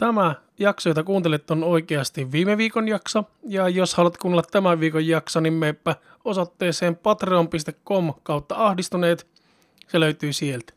[0.00, 3.24] Tämä jakso, jota kuuntelet, on oikeasti viime viikon jakso.
[3.42, 9.26] Ja jos haluat kuunnella tämän viikon jakso, niin meepä osoitteeseen patreon.com kautta ahdistuneet.
[9.88, 10.72] Se löytyy sieltä.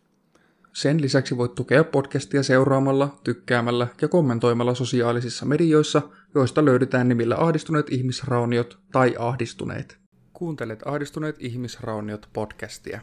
[0.74, 6.02] Sen lisäksi voit tukea podcastia seuraamalla, tykkäämällä ja kommentoimalla sosiaalisissa medioissa,
[6.36, 9.98] joista löydetään nimillä Ahdistuneet ihmisrauniot tai Ahdistuneet.
[10.34, 13.02] Kuuntelet Ahdistuneet ihmisrauniot podcastia.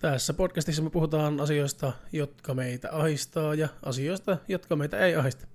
[0.00, 5.46] Tässä podcastissa me puhutaan asioista, jotka meitä ahistaa ja asioista, jotka meitä ei ahista.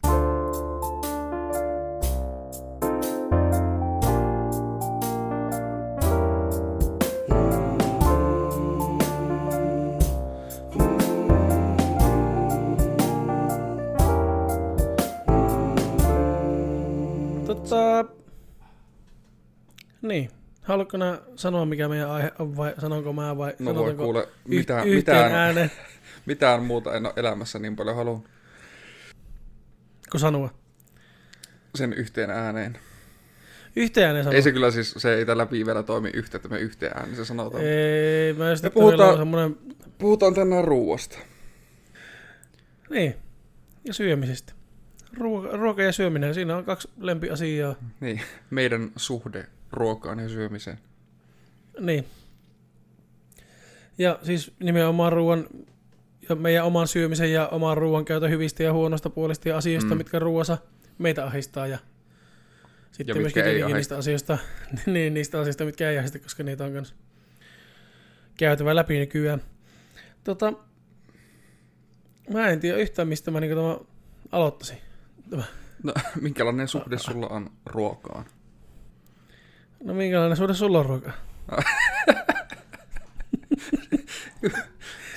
[20.65, 24.87] Haluatko nää sanoa, mikä meidän aihe on, vai sanonko mä, vai No voi kuule, mitään,
[24.87, 25.71] yhteen mitään, ääneen,
[26.25, 28.23] mitään muuta en ole elämässä niin paljon haluan
[30.11, 30.49] kun sanoa?
[31.75, 32.77] sen yhteen ääneen.
[33.75, 34.35] Yhteen ääneen sanoa.
[34.35, 37.25] Ei se kyllä siis, se ei tällä piivellä toimi yhtä, että me yhteen ääneen se
[37.25, 37.63] sanotaan.
[37.65, 39.57] Ei, mä just, Me puhutaan- on semmoinen,
[39.97, 41.17] Puhutaan tänään ruuasta.
[42.89, 43.15] niin,
[43.85, 44.53] ja syömisestä.
[45.17, 47.75] Ruoka, ruoka ja syöminen, siinä on kaksi lempiasiaa.
[47.99, 49.45] Niin, meidän suhde
[49.75, 50.79] ruokaan ja syömiseen.
[51.79, 52.05] Niin.
[53.97, 55.47] Ja siis nimenomaan ruoan
[56.29, 59.97] ja meidän oman syömisen ja oman ruoan käytön hyvistä ja huonosta puolista ja asioista, Mm.
[59.97, 60.57] mitkä ruoassa
[60.97, 61.77] meitä ahistaa ja
[62.91, 64.37] sitten Ja myöskin tietenkin niistä asioista,
[64.85, 66.95] niin, niistä asioista, mitkä ei ahista, koska niitä on myös
[68.37, 69.41] käytävä läpi nykyään.
[70.23, 70.53] Tota,
[72.33, 73.77] mä en tiedä yhtään, mistä mä niinku tämä
[74.31, 74.77] aloittaisin.
[75.31, 75.43] No,
[76.21, 78.25] minkälainen suhde sulla on ruokaan?
[79.83, 81.13] No minkälainen suhde sulla on ruokaa?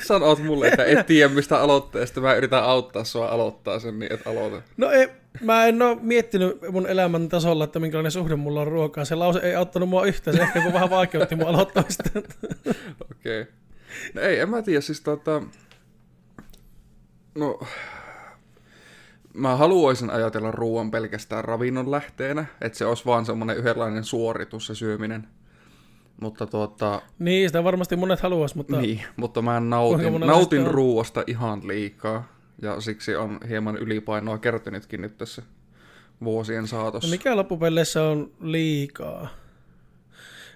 [0.06, 2.20] Sanot mulle, että et tiedä mistä aloitteesta.
[2.20, 4.62] Mä yritän auttaa sua aloittaa sen, niin et aloita.
[4.76, 5.08] No ei,
[5.40, 9.04] mä en ole miettinyt mun elämän tasolla, että minkälainen suhde mulla on ruokaa.
[9.04, 12.02] Se lause ei auttanut mua yhtään, se ehkä vähän vaikeutti mun aloittamista.
[13.10, 13.40] Okei.
[13.40, 13.52] Okay.
[14.14, 15.42] No ei, en mä tiedä, siis tota...
[17.34, 17.60] No...
[19.34, 24.74] Mä haluaisin ajatella ruoan pelkästään ravinnon lähteenä, että se olisi vaan semmoinen yhdenlainen suoritus se
[24.74, 25.28] syöminen.
[26.20, 31.68] Mutta tuota, niin, sitä varmasti monet haluaisi, mutta niin, mutta mä nautin, nautin ruoasta ihan
[31.68, 32.38] liikaa.
[32.62, 35.42] Ja siksi on hieman ylipainoa kertynytkin nyt tässä
[36.24, 37.10] vuosien no saatossa.
[37.10, 39.28] mikä loppupeleissä on liikaa?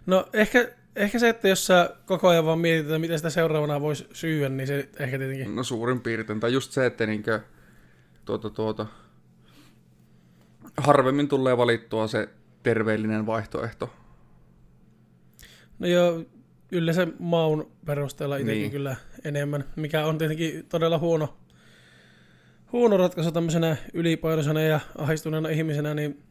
[0.06, 3.81] No ehkä, ehkä se, että jos sä koko ajan vaan mietit, että miten sitä seuraavana
[3.81, 5.56] voisi syödä, niin se ehkä tietenkin.
[5.56, 6.41] No suurin piirtein.
[6.41, 7.41] Tai just se, että niinkö,
[8.25, 8.87] tuota, tuota,
[10.77, 12.28] harvemmin tulee valittua se
[12.62, 13.91] terveellinen vaihtoehto.
[15.78, 16.25] No joo,
[16.72, 18.71] yleensä maun perusteella itsekin Niin.
[18.71, 21.37] kyllä enemmän, mikä on tietenkin todella huono,
[22.72, 26.22] huono ratkaisu tämmöisenä ylipainoisena ja ahistuneena ihmisenä, niin,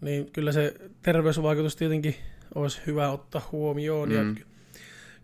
[0.00, 2.14] niin kyllä se terveysvaikutus tietenkin
[2.54, 4.08] olisi hyvä ottaa huomioon.
[4.08, 4.14] Mm.
[4.14, 4.46] Ja ky-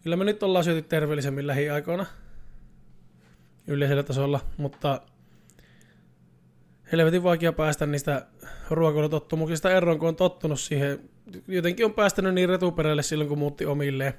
[0.02, 2.06] kyllä me nyt ollaan syöty terveellisemmin lähiaikoina
[3.66, 5.00] yleisellä tasolla, mutta
[6.92, 8.26] helvetin vaikea päästä niistä
[8.70, 11.10] ruokailutottumuksista eroon, kun on tottunut siihen.
[11.48, 14.14] Jotenkin on päästänyt niin retuperälle silloin, kun muutti omilleen.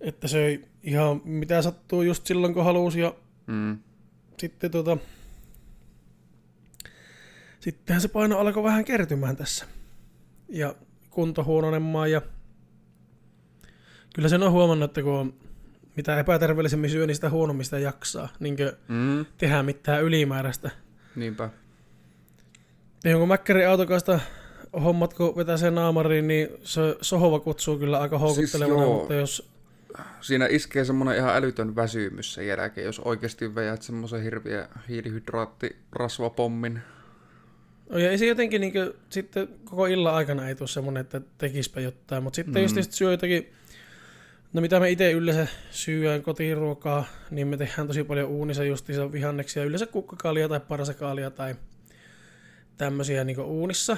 [0.00, 3.14] Että söi ihan mitä sattuu just silloin, kun halusi ja
[3.46, 3.78] Mm.
[4.38, 4.96] sitten tota...
[7.60, 9.66] Sittenhän se paino alkoi vähän kertymään tässä.
[10.48, 10.74] Ja
[11.10, 12.22] kunto huononemaan ja...
[14.14, 15.34] Kyllä sen on huomannut, että kun on
[15.96, 18.28] mitä epäterveellisemmin syö, niin sitä huonommista jaksaa.
[18.40, 18.56] Niin
[18.88, 19.26] Mm.
[19.38, 20.70] tehdä mitään ylimääräistä.
[21.16, 21.50] Niinpä.
[23.04, 24.20] Ja jonkun mäkkärin autokasta
[24.84, 28.98] hommat, kun vetää sen naamariin, niin se sohova kutsuu kyllä aika houkuttelevana, joo.
[28.98, 29.50] mutta jos...
[30.20, 36.80] Siinä iskee semmoinen ihan älytön väsymys sen jälkeen, jos oikeasti veät semmoisen hirviä hiilihydraattirasvapommin.
[37.90, 41.20] No ja ei se jotenkin niin kuin, sitten koko illan aikana ei tule semmoinen, että
[41.38, 42.76] tekispä jotain, mutta sitten Mm.
[42.76, 43.52] just syö jotakin,
[44.56, 49.64] no mitä me itse yleensä syöään kotiruokaa, niin me tehdään tosi paljon uunissa justiinsa vihanneksia,
[49.64, 51.54] yleensä kukkakaalia tai parasakaalia tai
[52.76, 53.96] tämmöisiä niin uunissa.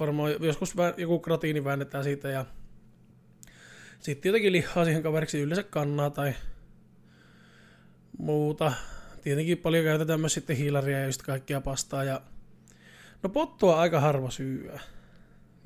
[0.00, 2.46] Varmaan joskus joku gratiini väännetään siitä ja
[3.98, 6.34] sitten jotenkin lihaa siihen kaveriksi yleensä kannaa tai
[8.18, 8.72] muuta.
[9.22, 12.20] Tietenkin paljon käytetään myös sitten hiilaria ja just kaikkia pastaa ja
[13.22, 14.80] No pottua aika harva syyä.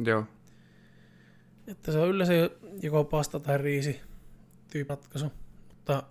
[0.05, 0.25] Joo.
[1.67, 2.35] Että se on yleensä
[2.83, 4.01] joko pasta tai riisi
[4.77, 5.33] tyyppi ratkaisu.
[5.69, 6.03] Mutta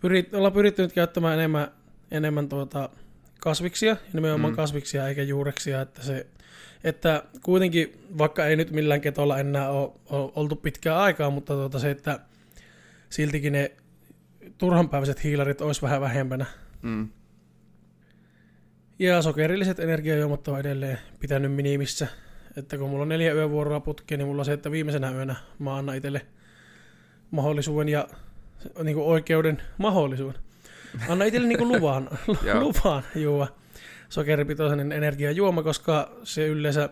[0.00, 1.68] pyrit, ollaan pyritty nyt käyttämään enemmän,
[2.10, 2.88] enemmän tuota
[3.40, 4.56] kasviksia, nimenomaan mm.
[4.56, 6.26] kasviksia eikä juureksia, että se
[6.84, 11.78] että kuitenkin, vaikka ei nyt millään ketolla enää ole, ole oltu pitkään aikaa, mutta tuota
[11.78, 12.20] se, että
[13.10, 13.72] siltikin ne
[14.58, 16.46] turhanpäiväiset hiilarit olisi vähän vähempänä.
[16.82, 17.08] Mm.
[18.98, 22.06] Ja sokerilliset energiajuomat on edelleen pitänyt minimissä.
[22.56, 25.76] Että kun mulla on neljä yövuoroa putkeen, niin mulla on se, että viimeisenä yönä mä
[25.76, 26.26] annan itselle
[27.30, 28.08] mahdollisuuden ja
[28.82, 30.40] niin kuin oikeuden mahdollisuuden.
[31.08, 32.08] Anna itselle niin kuin luvan,
[32.64, 33.46] luvan juoda
[34.08, 36.88] sokeripitoisen energiajuoma, koska se yleensä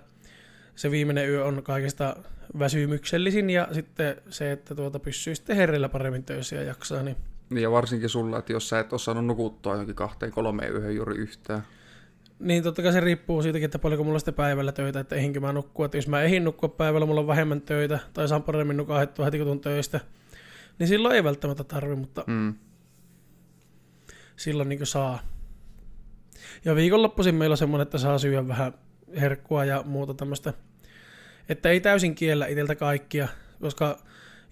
[0.75, 2.17] se viimeinen yö on kaikista
[2.58, 7.17] väsymyksellisin ja sitten se, että tuota pysyy sitten herrellä paremmin töissä ja jaksaa, niin
[7.50, 10.96] Niin ja varsinkin sulla, että jos sä et ole saanut nukuttua johonkin kahteen kolmeen yöhön
[10.96, 11.62] juuri yhtään.
[12.38, 15.40] Niin totta kai se riippuu siitäkin, että paljonko mulla on sitten päivällä töitä, että ehinkö
[15.40, 15.87] mä nukkua.
[15.87, 19.38] Että jos mä ehin nukkua päivällä, mulla on vähemmän töitä, tai saan paremmin nukahdettua heti
[19.38, 20.00] kun tuun töistä,
[20.82, 22.55] niin silloin ei välttämättä tarvi, mutta Mm.
[24.37, 25.19] silloin niin saa.
[26.64, 28.75] Ja viikonloppuisin meillä on semmoinen, että saa syödä vähän
[29.20, 30.52] herkkua ja muuta tämmöistä.
[31.49, 33.29] Että ei täysin kiellä itseltä kaikkia,
[33.61, 33.99] koska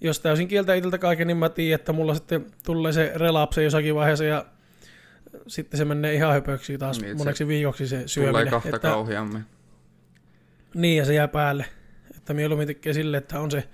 [0.00, 3.94] jos täysin kieltä itseltä kaiken, niin mä tiedän, että mulla sitten tulee se relapse jossakin
[3.94, 4.46] vaiheessa ja
[5.46, 8.48] sitten se menee ihan höpöksi taas Niin, moneksi viikoksi se Tulee syöminen.
[8.50, 9.44] kahta että, kauheammin.
[10.74, 11.64] Niin, ja se jää päälle.
[12.16, 13.68] Että mieluummin tekee sille, että on se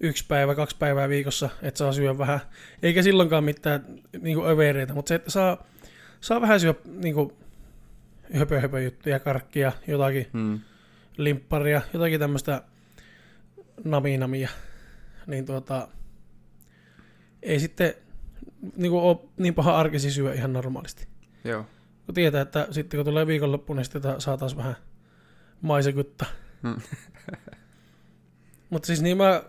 [0.00, 2.40] yksi päivä, kaksi päivää viikossa, että saa syödä vähän.
[2.82, 3.84] Eikä silloinkaan mitään
[4.20, 5.66] niin kuin övereitä, mutta se, että saa,
[6.20, 7.32] saa vähän syödä niin kuin,
[8.34, 10.60] höpö, höpö juttuja, karkkia, jotakin Mm.
[11.16, 12.62] limpparia, jotakin tämmöistä
[13.84, 14.48] naminamia.
[15.26, 15.88] Niin tuota,
[17.42, 17.94] ei sitten
[18.76, 21.08] niin kuin ole niin paha arkisi syö ihan normaalisti.
[21.44, 21.66] Joo.
[22.06, 24.76] Kun tietää, että sitten kun tulee viikonloppu, niin sitten saa taas vähän
[25.62, 26.26] maisekutta.
[26.62, 26.76] Mm.
[28.70, 29.42] mutta siis niin mä,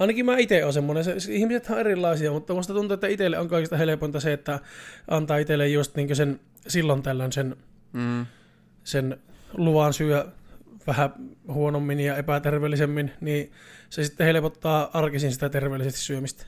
[0.00, 3.38] ainakin mä itse olen semmoinen, se, se, ihmiset on erilaisia, mutta musta tuntuu, että itselle
[3.38, 4.60] on kaikista helpointa se, että
[5.08, 7.56] antaa itselle just niin sen silloin tällöin sen,
[7.92, 8.26] Mm.
[8.84, 9.16] sen
[9.52, 10.26] luvan syö
[10.86, 11.10] vähän
[11.48, 13.52] huonommin ja epäterveellisemmin, niin
[13.90, 16.44] se sitten helpottaa arkisin sitä terveellisesti syömistä.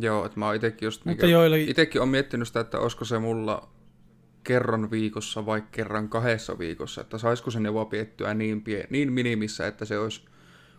[0.00, 1.04] Joo, että mä oon itekin just...
[1.04, 3.68] Mutta joillekin, Itekin on miettinyt sitä, että olisiko se mulla
[4.44, 9.66] kerran viikossa vai kerran kahdessa viikossa, että saisiko se neuvoa piettyä niin, pie, niin minimissä,
[9.66, 10.22] että se olisi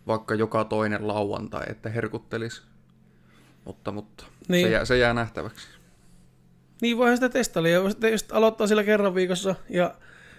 [0.07, 2.61] vaikka joka toinen lauantai, että herkuttelisi.
[3.65, 4.67] Mutta, mutta Niin.
[4.67, 5.67] se, jää, se jää nähtäväksi.
[6.81, 7.69] Niin voihan sitä testailla.
[7.69, 7.81] Ja
[8.11, 9.95] jos- aloittaa sillä kerran viikossa ja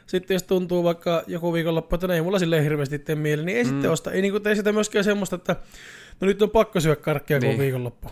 [0.06, 3.58] sitten jos tuntuu vaikka joku viikonloppu, että no ei mulla silleen hirveästi tee mieli, niin
[3.58, 3.70] ei mm.
[3.70, 4.12] sitten osta.
[4.12, 5.56] Ei niin tee sitä myöskään semmoista, että
[6.20, 7.58] no nyt on pakko syödä karkkia, Niin.
[7.58, 8.08] viikonloppu.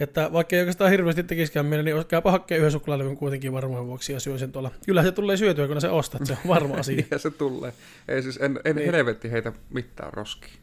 [0.00, 4.12] Että vaikka ei oikeastaan hirveästi tekisikään mieli, niin käypä hakkeen yhden suklaalevyn kuitenkin varmaan vuoksi
[4.12, 4.70] ja syö sen tuolla.
[4.86, 7.04] Kyllä se tulee syötyä, kun se ostat, se on varma asia.
[7.10, 7.72] Ja se tulee.
[8.08, 8.76] Ei siis, en, en Niin.
[8.76, 8.94] niin.
[8.94, 10.54] helvetti heitä mitään roskia.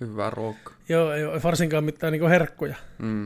[0.00, 0.74] Hyvää ruokaa.
[0.88, 2.76] Joo, ei ole varsinkaan mitään niin herkkuja.
[2.98, 3.24] Mm.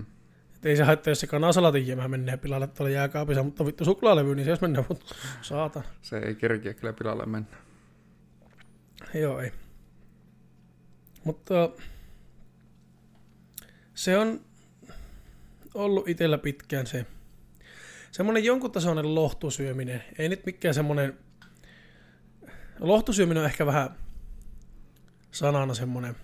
[0.57, 4.35] Et ei se haittaa, jos se kanasalatin jäämään menee pilalle tuolla jääkaapissa, mutta vittu suklaalevy,
[4.35, 5.83] niin se jos mennään, mutta saatan.
[6.03, 7.57] Se ei kerkiä kyllä pilalle mennä.
[9.15, 9.53] Joo, ei.
[11.25, 11.71] Mutta
[13.95, 14.41] se on
[15.77, 17.07] ollut itsellä pitkään se
[18.11, 20.03] semmoinen jonkun tasoinen lohtusyöminen.
[20.19, 21.19] Ei nyt mikään semmoinen,
[22.81, 23.91] lohtusyöminen on ehkä vähän
[25.31, 26.17] sanana semmoinen,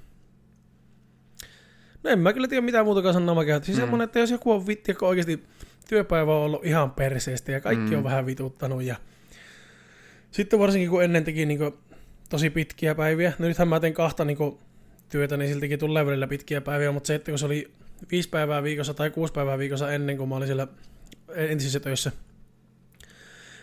[2.04, 3.66] no en mä kyllä tiedä mitään muutakaan sanaa mä käytän.
[3.66, 3.80] Siis Mm.
[3.80, 5.44] semmoinen, että jos joku on vitti, kun oikeasti
[5.88, 7.96] työpäivä on ollut ihan perseestä ja kaikki Mm.
[7.98, 8.96] on vähän vituttanut ja
[10.30, 11.60] sitten varsinkin kun ennen teki niin
[12.28, 13.32] tosi pitkiä päiviä.
[13.38, 14.38] No nythän mä teen kahta niin
[15.08, 17.72] työtä, niin siltikin tulee välillä pitkiä päiviä, mutta se, että kun se oli
[18.10, 20.66] viisi päivää viikossa tai kuusi päivää viikossa ennen kuin mä olin siellä
[21.34, 22.12] entisissä töissä,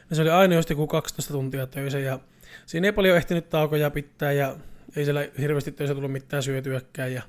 [0.09, 2.19] niin se oli aina just joku 12 tuntia töissä ja
[2.65, 4.55] siinä ei paljon ehtinyt taukoja pitää ja
[4.95, 7.21] ei siellä hirveästi töissä tullut mitään syötyäkään ja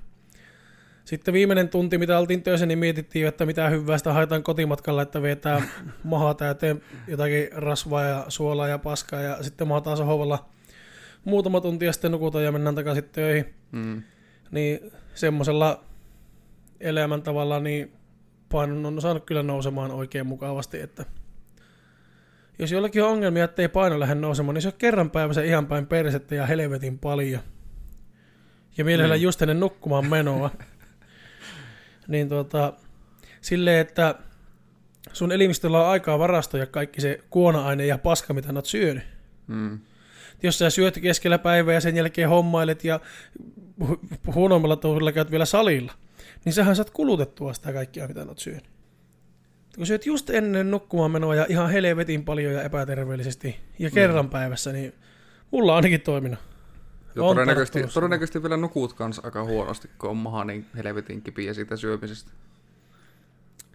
[1.04, 5.22] sitten viimeinen tunti, mitä oltiin töissä, niin mietittiin, että mitä hyvää sitä haetaan kotimatkalla, että
[5.22, 5.62] vetää
[6.04, 10.48] mahaa täyteen jotakin rasvaa ja suolaa ja paskaa ja sitten mahataan sohvalla
[11.24, 13.54] muutama tunti ja sitten nukutaan ja mennään takaisin töihin.
[13.72, 14.02] Mm.
[14.50, 15.84] Niin semmoisella
[16.80, 17.92] elämäntavalla niin
[18.48, 21.04] painon on saanut kyllä nousemaan oikein mukavasti, että
[22.58, 25.86] jos jollakin on ongelmia, ettei paino lähde nousemaan, niin se on kerran päivässä ihan päin
[25.86, 27.40] persettä ja helvetin paljon.
[28.78, 29.22] Ja mielellä Mm.
[29.22, 30.50] just ennen nukkumaan menoa.
[32.08, 32.72] niin tuota,
[33.40, 34.14] silleen, että
[35.12, 39.02] sun elimistöllä on aikaa varastoja kaikki se kuona-aine ja paska, mitä oot syönyt.
[39.46, 39.78] Mm.
[40.42, 43.00] Jos sä syöt keskellä päivää ja sen jälkeen hommailet ja
[43.84, 44.00] hu-
[44.34, 45.92] huonommalla tuulilla käyt vielä salilla,
[46.44, 48.70] niin sähän saat kulutettua sitä kaikkia, mitä oot syönyt.
[49.76, 54.30] Kun syöt just ennen nukkumaan menoa ja ihan helvetin paljon ja epäterveellisesti ja kerran Mm.
[54.30, 54.94] päivässä, niin
[55.50, 56.38] mulla on ainakin toiminut.
[57.14, 61.22] Ja On todennäköisesti, tarttunut todennäköisesti vielä nukut kanssa aika huonosti, kun on maha niin helvetin
[61.22, 62.32] kipiä siitä syömisestä.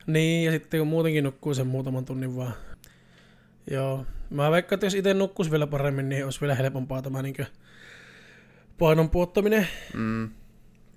[0.08, 2.54] Niin, ja sitten kun muutenkin nukkuu sen muutaman tunnin vaan.
[3.72, 7.36] Joo, mä veikkaan, että jos itse nukkuisi vielä paremmin, niin olisi vielä helpompaa tämä niin
[8.78, 9.68] painon puottaminen.
[9.94, 10.30] Mm.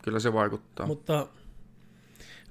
[0.03, 0.87] Kyllä se vaikuttaa.
[0.87, 1.27] Mutta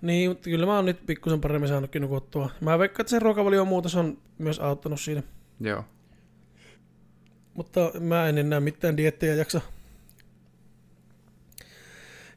[0.02, 2.50] Niin, mutta kyllä mä oon nyt pikkusen paremmin saanutkin nukuttua.
[2.62, 5.24] Mä veikkaan, että se ruokavalion muutos on myös auttanut siinä.
[5.60, 5.84] Joo.
[7.54, 9.62] Mutta mä en enää mitään diettejä jaksa.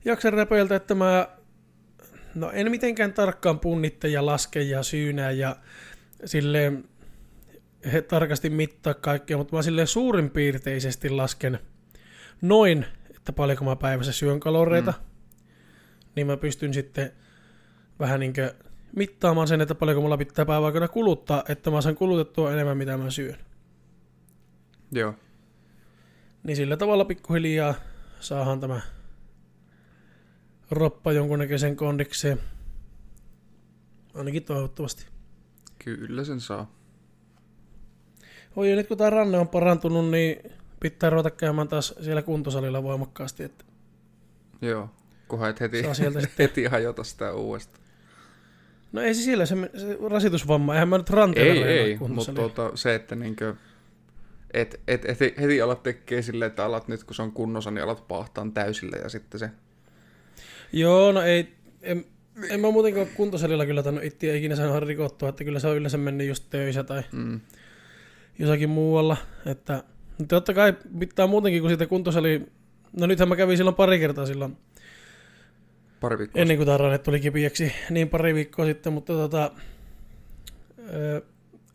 [0.04, 1.28] Jaksa räpöiltä, että mä
[2.34, 5.56] no en mitenkään tarkkaan punnitte ja laske ja syynää ja
[6.24, 6.84] silleen
[7.92, 11.58] he tarkasti mittaa kaikkea, mutta mä silleen suurin piirteisesti lasken
[12.42, 12.86] noin,
[13.16, 15.04] että paljonko mä päivässä syön kaloreita, mm.
[16.16, 17.12] niin mä pystyn sitten
[18.00, 18.32] vähän niin
[18.96, 22.96] mittaamaan sen, että paljonko mulla pitää päivän aikana kuluttaa, että mä saan kulutettua enemmän, mitä
[22.96, 23.36] mä syön.
[24.92, 25.14] Joo.
[26.42, 27.74] Niin sillä tavalla pikkuhiljaa
[28.20, 28.80] saahan tämä
[30.70, 32.38] roppa jonkunnäköisen kondikseen.
[34.14, 35.06] Ainakin toivottavasti.
[35.84, 36.72] Kyllä sen saa.
[38.56, 42.82] Oi, ja nyt kun tämä ranne on parantunut, niin pitää ruveta käymään taas siellä kuntosalilla
[42.82, 43.42] voimakkaasti.
[43.44, 43.64] Että
[44.62, 44.90] Joo,
[45.28, 47.84] kunhan et heti, sieltä sitten- heti hajota sitä uudestaan.
[48.92, 52.48] No ei se sillä, se, se rasitusvamma, eihän mä nyt ranteella Ei, ei, mutta kuntosalilla.
[52.48, 53.54] tuota, se, että niinkö,
[54.54, 57.84] et, et, et, heti alat tekee silleen, että alat nyt kun se on kunnossa, niin
[57.84, 59.50] alat paahtaan täysillä ja sitten se...
[60.72, 61.48] Joo, no ei,
[61.82, 62.04] en,
[62.50, 65.98] en mä muutenkaan kuntosalilla kyllä tainnut itseä ikinä saada rikottua, että kyllä se on yleensä
[65.98, 67.40] mennyt just töissä tai Mm,
[68.38, 69.16] jossakin muualla.
[69.46, 69.84] Että,
[70.18, 72.46] mutta totta kai pitää muutenkin, kun siitä kuntosali...
[73.00, 74.56] No nythän mä kävin silloin pari kertaa silloin,
[76.00, 76.42] pari viikkoa.
[76.42, 79.50] ennen kuin tämä ranne tuli kipiäksi, niin pari viikkoa sitten, mutta tota,
[80.94, 81.22] ö,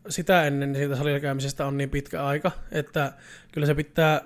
[0.08, 3.12] sitä ennen niin siitä salilla käymisestä on niin pitkä aika, että
[3.52, 4.20] kyllä se pitää,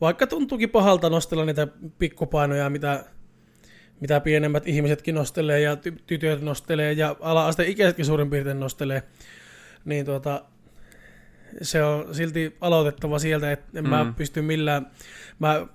[0.00, 3.04] vaikka tuntuukin pahalta nostella niitä pikkupainoja, mitä,
[4.00, 9.02] mitä pienemmät ihmisetkin nostelee ja ty- tytöt nostelee ja ala-asteen ikäisetkin suurin piirtein nostelee,
[9.84, 10.44] niin tuota,
[11.62, 13.90] se on silti aloitettava sieltä, että en mm.
[13.90, 14.90] mä pysty millään,
[15.38, 15.66] mä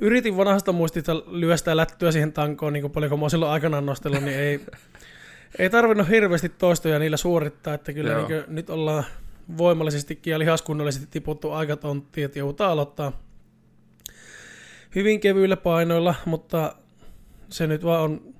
[0.00, 4.38] yritin vanhasta muistista lyöstää lättyä siihen tankoon, niin kuin paljonko mä silloin aikanaan nostellut, niin
[4.38, 4.60] ei,
[5.58, 8.28] ei tarvinnut hirveästi toistoja niillä suorittaa, että kyllä Joo.
[8.28, 9.04] niin nyt ollaan
[9.58, 13.12] voimallisestikin ja lihaskunnollisesti tiputtu aika tonttiin, että joudutaan aloittaa
[14.94, 16.76] hyvin kevyillä painoilla, mutta
[17.48, 18.34] se nyt vaan on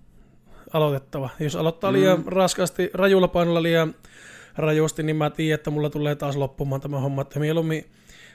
[0.72, 1.30] aloitettava.
[1.40, 1.96] Jos aloittaa Mm.
[1.98, 3.94] liian raskasti, rajulla painolla liian
[4.56, 7.84] rajusti, niin mä tiedän, että mulla tulee taas loppumaan tämä homma, että mieluummin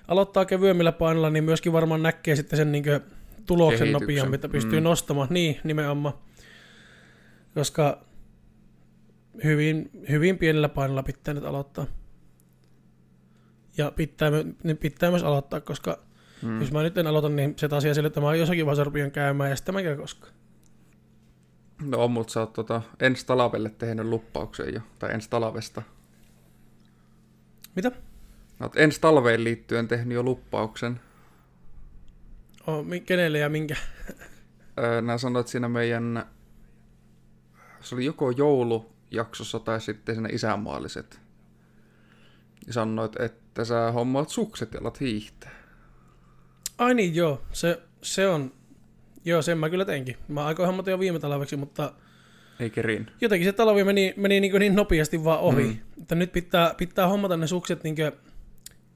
[0.08, 2.84] aloittaa kevyemmillä painoilla, niin myöskin varmaan näkee sitten sen niin
[3.46, 4.84] tuloksen nopeammin, että pystyy Mm.
[4.84, 5.28] nostamaan.
[5.32, 6.14] Niin, nimenomaan.
[7.54, 8.02] Koska
[9.44, 11.86] hyvin, hyvin pienellä painolla pitää nyt aloittaa.
[13.78, 14.32] Ja pitää,
[14.64, 16.00] niin pitää myös aloittaa, koska
[16.42, 16.62] Mm.
[16.62, 19.12] jos mä nyt en aloita, niin se taas jää sille, että mä jossakin vaiheessa rupean
[19.12, 20.34] käymään ja sitten mä en käy koskaan.
[21.82, 25.82] No on, mutta sä oot tota, ensi talvelle tehnyt luppauksen jo, tai ensi talvesta.
[27.76, 27.92] Mitä?
[28.62, 31.00] Oot ensi talveen liittyen tehnyt jo luppauksen.
[32.68, 33.76] Oh, kenelle ja minkä?
[34.80, 36.26] Öö, nää sanoit siinä meidän,
[37.82, 41.20] se oli joko joulujaksossa tai sitten siinä isänmaalliset.
[42.68, 45.52] Ja sanoit, että sä hommaat sukset ja alat hiihtää.
[46.78, 47.42] Ai niin, joo.
[47.54, 48.52] Se, se on...
[49.26, 50.18] Joo, sen mä kyllä teinkin.
[50.28, 51.94] Mä aikoin hommata jo viime talveksi, mutta
[52.60, 53.12] Ei kerin.
[53.22, 55.64] jotenkin se talvi meni, meni niin, niin nopeasti vaan ohi.
[55.64, 56.02] Mm.
[56.02, 57.96] Että nyt pitää, pitää hommata ne sukset niin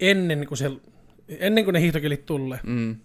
[0.01, 0.71] ennen kuin, se,
[1.27, 2.59] ennen kuin ne hiihtokelit tulee.
[2.63, 2.95] Mm.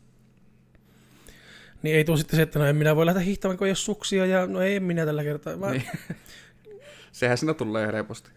[1.82, 3.76] Niin ei tule sitten se, että no en minä voi lähteä hiihtämään, kun ei ole
[3.76, 5.56] suksia ja no ei minä tällä kertaa.
[5.56, 5.84] Mä, Niin.
[7.12, 8.30] Sehän siinä tulee helposti.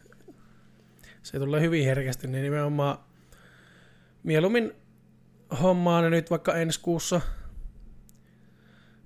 [1.23, 2.97] Se tulee hyvin herkästi, niin nimenomaan
[4.23, 4.71] mieluummin
[5.61, 7.21] hommaa ne nyt vaikka ensi kuussa.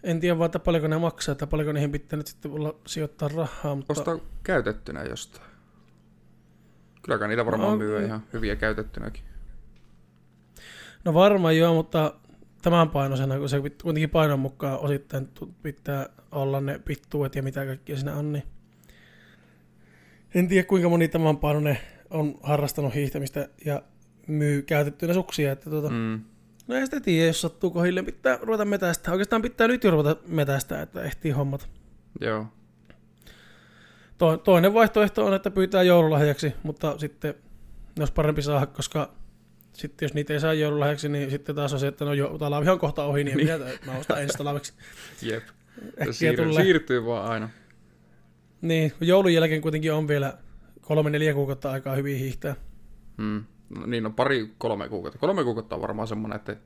[0.04, 3.28] En tiedä vaan, että paljonko ne maksaa, että paljonko niihin pitää nyt sitten olla sijoittaa
[3.28, 5.46] rahaa, mutta Osta käytettynä jostain.
[7.02, 8.06] Kyllä kai niitä varmaan No, myy mm.
[8.06, 9.24] ihan hyviä käytettynäkin.
[11.06, 12.14] No varmaan joo, mutta
[12.62, 15.30] tämän painoisena, kun se kuitenkin painon mukaan osittain
[15.64, 18.44] pitää olla ne pittuet ja mitä kaikkia siinä on, niin
[20.36, 21.78] en tiedä kuinka moni tämän painoinen
[22.10, 23.82] on harrastanut hiihtämistä ja
[24.28, 26.22] myy käytettynä suksia, että tuota, mm.
[26.68, 29.12] No ei sitä tiedä, jos sattuu kohilleen, pitää ruveta metästä.
[29.12, 31.70] Oikeastaan pitää nyt jo ruveta metästä, että ehtii hommat.
[32.22, 32.48] Joo.
[34.18, 37.34] To- toinen vaihtoehto on, että pyytää joululahjaksi, mutta sitten
[37.98, 39.14] ne olisi parempi saada, koska
[39.74, 42.70] sitten jos niitä ei saa joululahjaksi, niin sitten taas on se, että no jo, talvi
[42.70, 43.48] on kohta ohi, niin, niin.
[43.48, 44.74] Minä, mä ostan ensi talveksi.
[45.22, 45.44] Jep.
[46.02, 46.64] Äkkiä Se siir- tulee.
[46.64, 47.50] siirtyy vaan aina.
[48.62, 50.38] Niin, joulun jälkeen kuitenkin on vielä
[50.82, 52.56] kolme, neljä kuukautta aikaa hyvin hiihtää.
[53.18, 53.44] Mm.
[53.70, 55.20] No, niin on pari, kolme kuukautta.
[55.20, 56.58] Kolme kuukautta on varmaan semmoinen, että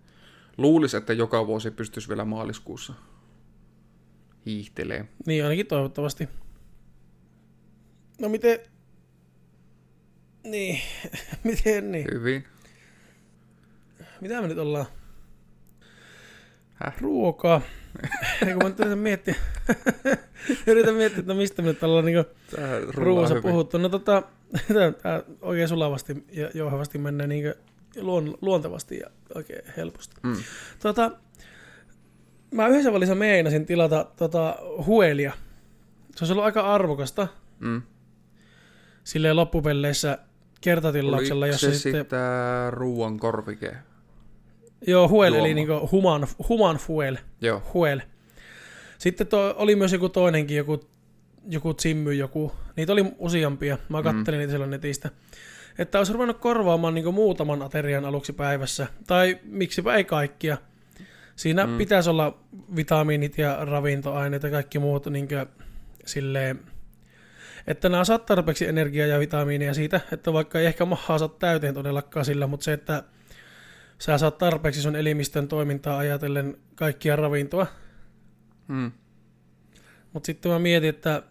[0.57, 2.93] luulisi, että joka vuosi pystyisi vielä maaliskuussa
[4.45, 5.05] hiihtelee.
[5.25, 6.29] Niin, ainakin toivottavasti.
[8.21, 8.59] No miten...
[10.43, 10.79] Niin,
[11.43, 12.07] miten niin?
[12.13, 12.43] Hyvin.
[14.21, 14.85] Mitä me nyt ollaan?
[16.73, 17.01] Häh?
[17.01, 17.61] Ruokaa.
[18.47, 19.35] Ja kun mä nyt yritän miettiä,
[20.67, 23.77] yritän miettiä, että mistä me nyt ollaan niin rullaa ruoassa puhuttu.
[23.77, 24.23] No tota,
[25.03, 27.53] tää oikein sulavasti ja jouhevasti menee niin
[27.99, 30.15] luon, luontevasti ja oikein helposti.
[30.23, 30.35] Mm.
[30.81, 31.11] Tota,
[32.51, 34.55] mä yhdessä välissä meinasin tilata tota,
[34.85, 35.31] huelia.
[36.15, 37.27] Se olisi ollut aika arvokasta
[37.59, 37.81] Mm.
[39.03, 40.17] silleen loppupelleissä
[40.61, 42.01] kertatilauksella, Oliko jos se se sitten...
[42.01, 42.19] sitten
[42.69, 43.75] ruoan korvike?
[44.87, 47.17] Joo, huel, eli niinku human, human fuel.
[47.41, 47.61] Joo.
[47.73, 48.01] Huel.
[48.97, 50.79] Sitten to, oli myös joku toinenkin, joku,
[51.49, 52.51] joku Zimmy, joku.
[52.75, 53.77] Niitä oli useampia.
[53.89, 54.39] Mä kattelin mm.
[54.39, 55.09] niitä silloin netistä.
[55.79, 58.87] Että olisi ruvennut korvaamaan niin muutaman aterian aluksi päivässä.
[59.07, 60.57] Tai miksipä ei kaikkia.
[61.35, 61.77] Siinä Mm.
[61.77, 62.37] pitäisi olla
[62.75, 65.27] vitamiinit ja ravintoaineet ja kaikki muut niin
[66.05, 66.59] silleen,
[67.67, 71.73] että nämä saat tarpeeksi energiaa ja vitamiinia siitä, että vaikka ei ehkä mahaa saa täyteen
[71.73, 73.03] todellakaan sillä, mutta se, että
[73.99, 77.67] sä saat tarpeeksi sun elimistön toimintaa ajatellen kaikkia ravintoa,
[78.67, 78.91] Mm.
[80.13, 81.23] mutta sitten mä mietin, että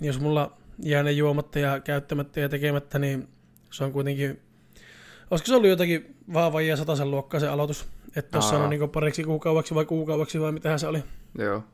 [0.00, 3.28] jos mulla jää ne juomatta ja käyttämättä ja tekemättä, niin
[3.70, 4.40] se on kuitenkin...
[5.30, 7.86] Olisiko se ollut jotakin vaavajia sataisen luokkaa se aloitus?
[8.16, 11.04] Että tuossa on niin pariksi kuukaudeksi vai kuukaudeksi vai mitähän se oli.
[11.38, 11.64] Joo.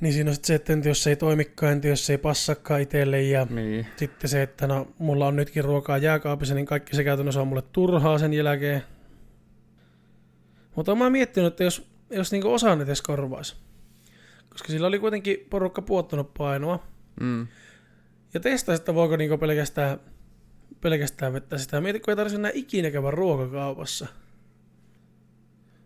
[0.00, 2.18] Niin siinä on sitten se, että entä jos se ei toimikaan, entä jos se ei
[2.18, 3.86] passakaan itselle ja Niin.
[3.96, 7.62] sitten se, että no mulla on nytkin ruokaa jääkaapissa, niin kaikki se käytännössä on mulle
[7.72, 8.82] turhaa sen jälkeen.
[10.76, 13.56] Mutta mä miettinyt, että jos, jos niinku osaan edes korvaisi.
[14.48, 16.86] Koska sillä oli kuitenkin porukka puottanut painoa.
[17.20, 17.46] Mm.
[18.34, 20.00] Ja testaisi, että voiko niinku pelkästään,
[20.80, 21.80] pelkästään vettä sitä.
[21.80, 24.06] Mieti, kun ei tarvitse enää ikinä käydä ruokakaupassa.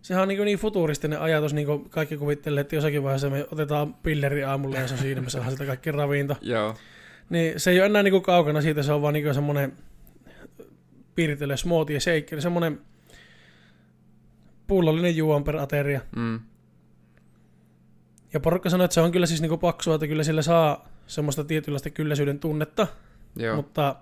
[0.02, 3.94] Sehän on niin, niin futuristinen ajatus, niin kuin kaikki kuvittelee, että jossakin vaiheessa me otetaan
[3.94, 6.36] pilleri aamulla ja se on siinä, me saadaan sitä kaikki ravinto.
[6.40, 6.76] Joo.
[7.30, 9.72] Niin se ei ole enää niin kuin kaukana siitä, se on vaan niin semmoinen
[11.14, 12.80] piiritellä smoothie shake, eli semmoinen
[14.66, 16.00] pullollinen juon per ateria.
[16.16, 16.40] Mm.
[18.32, 21.44] Ja porukka sanoi, että se on kyllä siis niinku paksua, että kyllä sillä saa semmoista
[21.44, 22.86] tietynlaista kylläisyyden tunnetta,
[23.36, 23.56] Joo.
[23.56, 23.96] mutta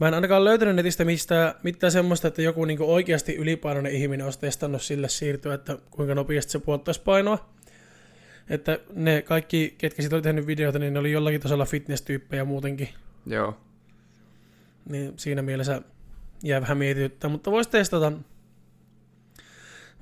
[0.00, 4.38] mä en ainakaan löytänyt netistä mistään, mitään semmoista, että joku niinku oikeasti ylipainoinen ihminen olisi
[4.38, 7.48] testannut sille siirtyä, että kuinka nopeasti se puottaisi painoa.
[8.50, 12.88] Että ne kaikki, ketkä siitä oli tehnyt videoita, niin ne oli jollakin tasolla fitness-tyyppejä muutenkin.
[13.26, 13.56] Joo.
[14.88, 15.82] Niin siinä mielessä
[16.42, 18.12] jää vähän mietityttää, mutta voisi testata.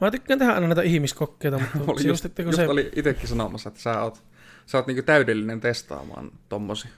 [0.00, 2.68] Mä tykkään tehdä aina näitä ihmiskokkeita, mutta Oli se just, just, kun just se...
[2.68, 4.22] oli itekin sanomassa, että sä oot,
[4.66, 6.90] sä oot niinku täydellinen testaamaan tommosia.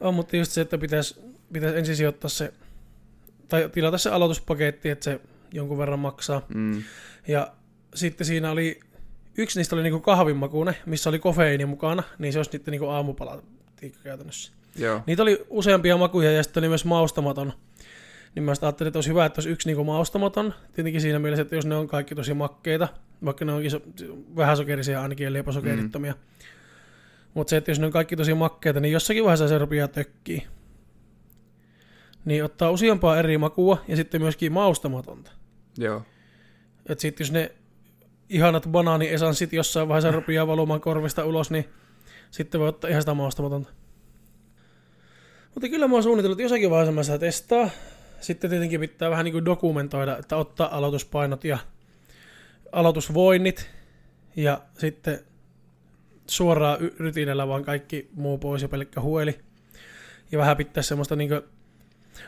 [0.00, 1.20] On, mutta just se, että pitäisi,
[1.52, 2.52] pitäisi ensin sijoittaa se,
[3.48, 5.20] tai tilata se aloituspaketti, että se
[5.52, 6.46] jonkun verran maksaa.
[6.54, 6.82] Mm.
[7.28, 7.52] Ja
[7.94, 8.80] sitten siinä oli,
[9.38, 13.42] yksi niistä oli niinku kahvinmakuune, missä oli kofeiini mukana, niin se olisi niiden niinku aamupala
[14.02, 14.52] käytännössä.
[14.76, 15.02] Joo.
[15.06, 17.52] Niitä oli useampia makuja ja sitten oli myös maustamaton.
[18.34, 20.54] Niin mä sitten ajattelin, että olisi hyvä, että olisi yksi niinku maustamaton.
[20.72, 22.88] Tietenkin siinä mielessä, että jos ne on kaikki tosi makkeita,
[23.24, 23.80] vaikka ne onkin so,
[24.36, 26.12] vähän sokerisia ainakin leposokerittomia.
[26.12, 26.18] Mm.
[27.34, 30.46] Mutta se, että jos ne on kaikki tosi makkeita, niin jossakin vaiheessa se rupeaa tökkii.
[32.24, 35.30] Niin ottaa useampaa eri makua ja sitten myöskin maustamatonta.
[35.78, 36.02] Joo.
[36.86, 37.52] Että sitten jos ne
[38.28, 41.64] ihanat banaaniesanssit jossain vaiheessa rupeaa valumaan korvista ulos, niin
[42.30, 43.70] sitten voi ottaa ihan sitä maustamatonta.
[45.54, 47.70] Mutta kyllä mä oon suunnitellut, että jossakin vaiheessa mä sitä testaa.
[48.20, 51.58] Sitten tietenkin pitää vähän niin kuin dokumentoida, että ottaa aloituspainot ja
[52.72, 53.70] aloitusvoinnit
[54.36, 55.20] ja sitten
[56.26, 59.38] suoraan rytinällä vaan kaikki muu pois ja pelkkä hueli.
[60.32, 61.42] Ja vähän pitää semmoista niin kuin...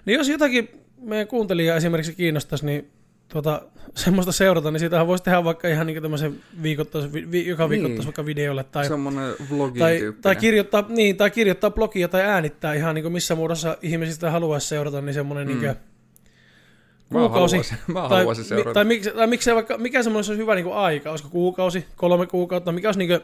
[0.07, 0.68] Niin jos jotakin
[1.01, 2.90] meidän kuuntelijaa esimerkiksi kiinnostaisi, niin
[3.29, 3.62] tuota,
[3.94, 7.70] semmoista seurata, niin siitähän voisi tehdä vaikka ihan niin tämmöisen viikoittais, vi, joka Niin.
[7.70, 12.75] viikoittais vaikka videolle tai, Semmonen vlogi tai, tai, kirjoittaa, niin, tai kirjoittaa blogia tai äänittää
[12.75, 15.61] ihan niin kuin missä muodossa ihmisistä haluaisi seurata, niin semmoinen Mm.
[15.61, 15.77] niin
[17.11, 17.57] Mä kuukausi.
[17.57, 18.85] haluaisin, mä tai, haluaisin mi, tai,
[19.29, 22.88] miksi, tai vaikka, mikä semmoinen olisi hyvä niin kuin aika, olisiko kuukausi, kolme kuukautta, mikä
[22.88, 23.20] olisi niin kuin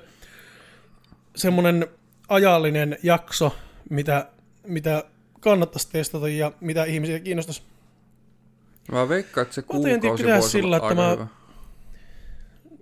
[1.37, 1.87] semmoinen
[2.29, 3.57] ajallinen jakso,
[3.91, 4.27] mitä,
[4.67, 5.05] mitä
[5.43, 7.63] kannattaisi testata ja mitä ihmisiä kiinnostaisi.
[8.93, 11.27] Mä veikkaan, että se kuukausi voisi sillä, olla että aika mä- hyvä.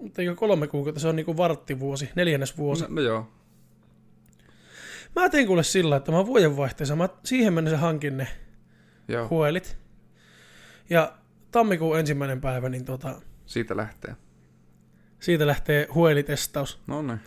[0.02, 2.82] Mutta eikö kolme kuukautta, se on niin kuin varttivuosi, neljännes vuosi.
[2.82, 3.28] No, no joo.
[5.16, 8.28] Mä tein kuule sillä, että mä vuodenvaihteessa, mä siihen mennessä hankin ne
[9.08, 9.28] joo.
[9.28, 9.76] huelit.
[10.90, 11.12] Ja
[11.50, 14.14] tammikuun ensimmäinen päivä, niin tota, Siitä lähtee.
[15.20, 16.80] siitä lähtee huelitestaus.
[16.86, 17.20] No niin.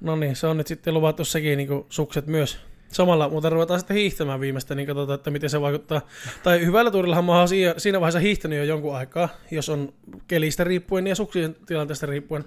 [0.00, 2.58] No niin, se on nyt sitten luvattu sekin niin sukset myös.
[2.92, 6.00] Samalla muuten ruvetaan sitten hiihtämään viimeistä, niin katsotaan, että miten se vaikuttaa.
[6.42, 9.92] Tai hyvällä tuurillahan mä oon siinä, vaiheessa hiihtänyt jo jonkun aikaa, jos on
[10.28, 12.44] kelistä riippuen ja suksien tilanteesta riippuen.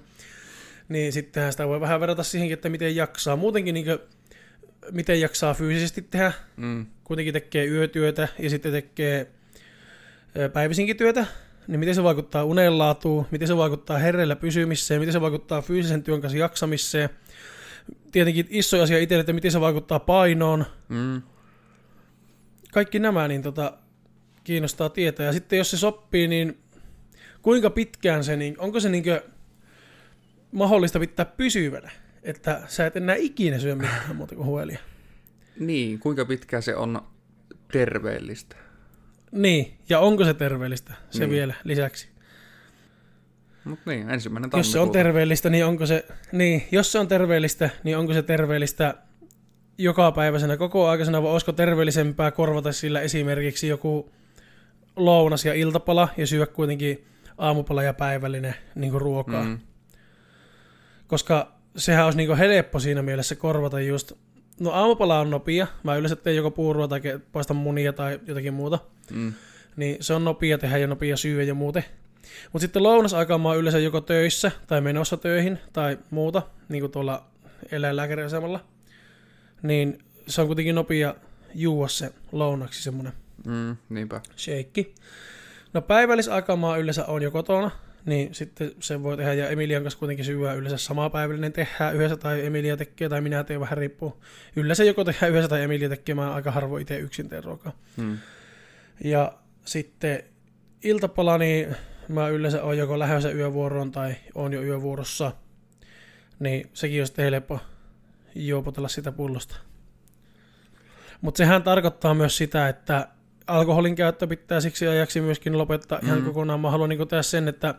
[0.88, 3.36] Niin sittenhän sitä voi vähän verrata siihenkin, että miten jaksaa.
[3.36, 3.98] Muutenkin niin kuin,
[4.90, 6.32] miten jaksaa fyysisesti tehdä.
[6.56, 6.86] Mm.
[7.04, 9.26] Kuitenkin tekee yötyötä ja sitten tekee
[10.52, 11.26] päivisinkin työtä.
[11.68, 16.20] niin miten se vaikuttaa unenlaatuun, miten se vaikuttaa herreillä pysymiseen, miten se vaikuttaa fyysisen työn
[16.20, 17.10] kanssa jaksamiseen.
[18.12, 20.64] Tietenkin iso asia itselle, että miten se vaikuttaa painoon.
[20.88, 21.22] Mm.
[22.72, 23.78] Kaikki nämä niin tota,
[24.44, 25.26] kiinnostaa tietää.
[25.26, 26.58] Ja sitten jos se sopii, niin
[27.42, 29.22] kuinka pitkään se, niin onko se niinkö
[30.52, 31.90] mahdollista pitää pysyvänä?
[32.22, 34.78] Että sä et enää ikinä syö mitään muuta kuin huolia.
[35.60, 37.02] Niin, kuinka pitkään se on
[37.72, 38.56] terveellistä?
[39.32, 41.30] Niin, ja onko se terveellistä se Niin.
[41.30, 42.08] vielä lisäksi?
[43.64, 44.98] Mutta niin, ensimmäinen Jos se on tammikuuta.
[44.98, 48.94] terveellistä, niin onko se, niin, jos se on terveellistä, niin onko se terveellistä
[49.78, 54.12] joka päiväisenä, koko aikaisena, vai olisiko terveellisempää korvata sillä esimerkiksi joku
[54.96, 57.04] lounas ja iltapala ja syödä kuitenkin
[57.38, 59.44] aamupala ja päivällinen niin kuin ruokaa.
[59.44, 59.58] Mm.
[61.06, 64.12] Koska sehän olisi niin kuin helppo siinä mielessä korvata just,
[64.60, 67.00] no aamupala on nopea, mä yleensä teen joko puurua tai
[67.32, 68.78] paistan munia tai jotakin muuta,
[69.10, 69.32] Mm.
[69.76, 71.84] niin se on nopea tehdä ja nopea syödä ja muuten.
[72.52, 76.92] Mutta sitten lounasaikaan mä oon yleensä joko töissä tai menossa töihin tai muuta, niin kuin
[76.92, 77.26] tuolla
[77.72, 78.64] eläinlääkäriasemalla.
[79.62, 81.14] Niin se on kuitenkin nopea
[81.54, 83.12] juua se lounaksi semmonen
[83.46, 84.20] Mm, niinpä.
[84.36, 84.86] shake.
[85.72, 87.70] No päivällisaikaan mä yleensä on jo kotona,
[88.06, 92.16] niin sitten se voi tehdä, ja Emilian kanssa kuitenkin syödä yleensä sama päivällinen tehdään yhdessä,
[92.16, 94.22] tai Emilia tekee, tai minä teen, vähän riippuu.
[94.56, 97.72] Yleensä joko tehdään yhdessä, tai Emilia tekee, mä aika harvoin itse yksin teen ruokaa.
[97.96, 98.18] Mm.
[99.04, 99.32] Ja
[99.64, 100.22] sitten
[100.84, 101.76] iltapala, niin
[102.08, 105.32] mä yleensä oon joko lähdössä yövuoroon tai on jo yövuorossa.
[106.38, 107.60] Niin sekin olisi helppo
[108.34, 109.56] juopotella sitä pullosta.
[111.20, 113.08] Mutta sehän tarkoittaa myös sitä, että
[113.46, 116.24] alkoholin käyttö pitää siksi ajaksi myöskin lopettaa ihan Mm.
[116.24, 116.60] kokonaan.
[116.60, 117.74] Mä haluan niin tehdä sen, että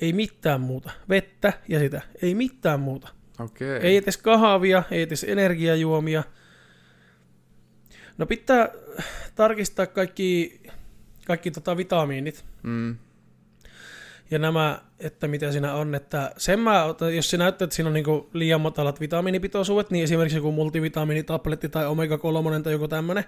[0.00, 0.90] ei mitään muuta.
[1.08, 2.00] Vettä ja sitä.
[2.22, 3.08] Ei mitään muuta.
[3.38, 3.68] Okei.
[3.82, 6.22] Ei edes kahvia, ei edes energiajuomia.
[8.18, 8.68] No pitää
[9.34, 10.60] tarkistaa kaikki,
[11.26, 12.96] kaikki tota vitamiinit Mm.
[14.30, 15.94] Ja nämä, että mitä siinä on.
[15.94, 20.38] Että sen mä, jos se näyttää, että siinä on niinku liian matalat vitamiinipitoisuudet, niin esimerkiksi
[20.38, 23.24] joku multivitamiinitabletti tai omega-3 tai joku tämmönen,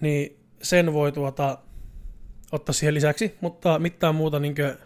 [0.00, 1.58] niin sen voi tuota,
[2.52, 4.76] ottaa siihen lisäksi, mutta mitään muuta niinkö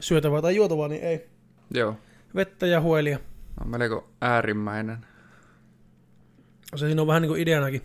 [0.00, 1.28] syötävää tai juotavaa, niin ei.
[1.74, 1.96] Joo.
[2.34, 3.18] Vettä ja huelia.
[3.60, 5.06] On melko äärimmäinen.
[6.76, 7.82] Se siinä on vähän niin kuin ideanakin.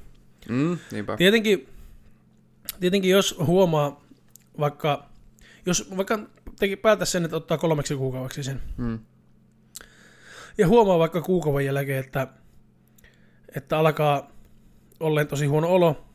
[0.49, 1.17] Mm, niinpä.
[1.17, 1.69] Tietenkin,
[2.79, 4.03] tietenkin jos huomaa
[4.59, 5.09] vaikka,
[5.65, 6.19] jos vaikka
[6.59, 8.99] teki päätä sen, että ottaa kolmeksi kuukaudeksi sen, Mm.
[10.57, 12.27] ja huomaa vaikka kuukauden jälkeen, että,
[13.55, 14.31] että alkaa
[14.99, 16.05] olleen tosi huono olo,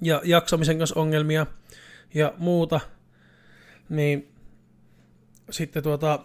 [0.00, 1.46] ja jaksamisen kanssa ongelmia,
[2.14, 2.80] ja muuta,
[3.88, 4.28] niin
[5.50, 6.24] sitten tuota,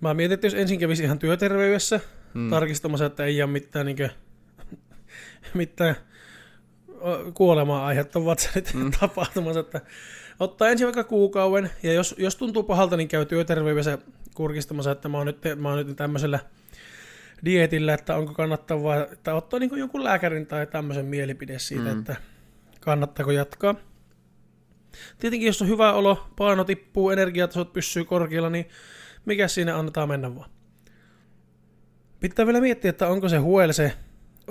[0.00, 2.00] mä mietin, että jos ensin kävisi ihan työterveydessä,
[2.34, 2.50] Mm.
[2.50, 4.10] tarkistamassa, että ei ole mitään, niin kuin,
[5.54, 5.96] mitään
[7.34, 8.90] kuolemaa aiheuttavat vatsanit Mm.
[9.00, 9.80] tapahtumassa, että
[10.40, 13.98] ottaa ensin vaikka kuukauden, ja jos, jos tuntuu pahalta, niin käy työterveydessä
[14.34, 16.38] kurkistamassa, että mä oon nyt, mä oon nyt tämmöisellä
[17.44, 21.90] dietillä, että onko kannattavaa, että ottaa niin jonkun lääkärin tai tämmöisen mielipide siitä, Mm.
[21.90, 21.98] mm.
[21.98, 22.16] että
[22.80, 23.74] kannattaako jatkaa.
[25.18, 28.68] Tietenkin, jos on hyvä olo, paino tippuu, energiatasot pysyy korkealla, niin
[29.24, 30.50] mikä siinä annetaan mennä vaan.
[32.20, 33.92] Pitää vielä miettiä, että onko se huel se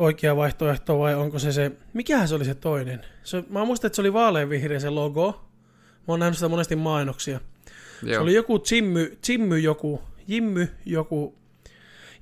[0.02, 3.06] oikea vaihtoehto vai onko se se, mikähän se oli se toinen?
[3.24, 5.42] Se, mä muistan, että se oli vaaleanvihreä se logo.
[5.98, 7.40] Mä oon nähnyt sitä monesti mainoksia.
[8.06, 8.24] Se Joo.
[8.24, 11.36] oli joku Jimmy, Jimmy joku, Jimmy joku.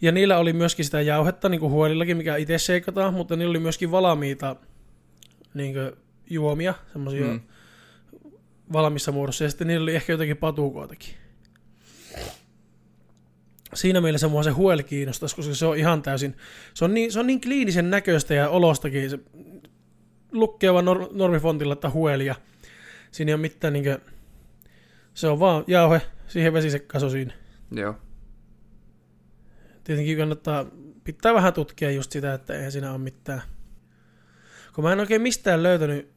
[0.02, 3.60] Ja niillä oli myöskin sitä jauhetta, niin kuin huolillakin, mikä itse seikataan, mutta niillä oli
[3.60, 4.56] myöskin valmiita
[5.54, 5.76] niin
[6.30, 7.32] juomia, semmoisia Mm.
[7.32, 7.42] mm.
[8.74, 11.14] valmissa muodossa, ja sitten niillä oli ehkä jotakin patukoitakin.
[13.74, 16.36] Siinä mielessä mua se huel kiinnostaisi, koska se on ihan täysin,
[16.74, 19.20] se on niin, se on niin kliinisen näköistä ja olostakin, se
[20.32, 22.36] lukee vaan nor- normifontilla, että huel, ja
[23.12, 24.00] siinä ei ole mitään niinkö,
[25.14, 27.34] se on vaan jauhe, siihen vesisekaisu siinä.
[27.72, 27.96] Joo.
[29.84, 30.66] Tietenkin kannattaa,
[31.04, 33.42] pitää vähän tutkia just sitä, että eihän siinä ole mitään.
[34.74, 36.12] Kun mä en oikein mistään löytänyt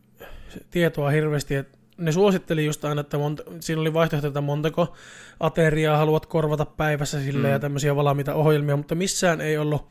[0.71, 4.95] tietoa hirveästi, että ne suositteli just aina, että monta, siinä oli vaihtoehto, että montako
[5.41, 7.53] ateriaa haluat korvata päivässä sille Mm.
[7.53, 9.88] ja tämmöisiä valmiita ohjelmia, mutta missään ei ollut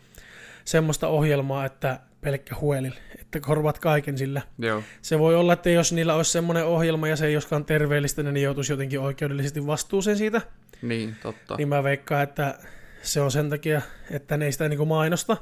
[0.66, 4.42] semmoista ohjelmaa, että pelkkä huelil, että korvaat kaiken sillä.
[4.60, 4.84] Joo.
[5.02, 8.34] Se voi olla, että jos niillä olisi semmoinen ohjelma ja se ei joskaan terveellistä, niin
[8.34, 10.42] ne joutuisi jotenkin oikeudellisesti vastuuseen siitä.
[10.82, 11.56] Niin, totta.
[11.56, 12.60] Niin mä veikkaan, että
[13.02, 15.38] se on sen takia, että ne ei sitä niinku mainosta.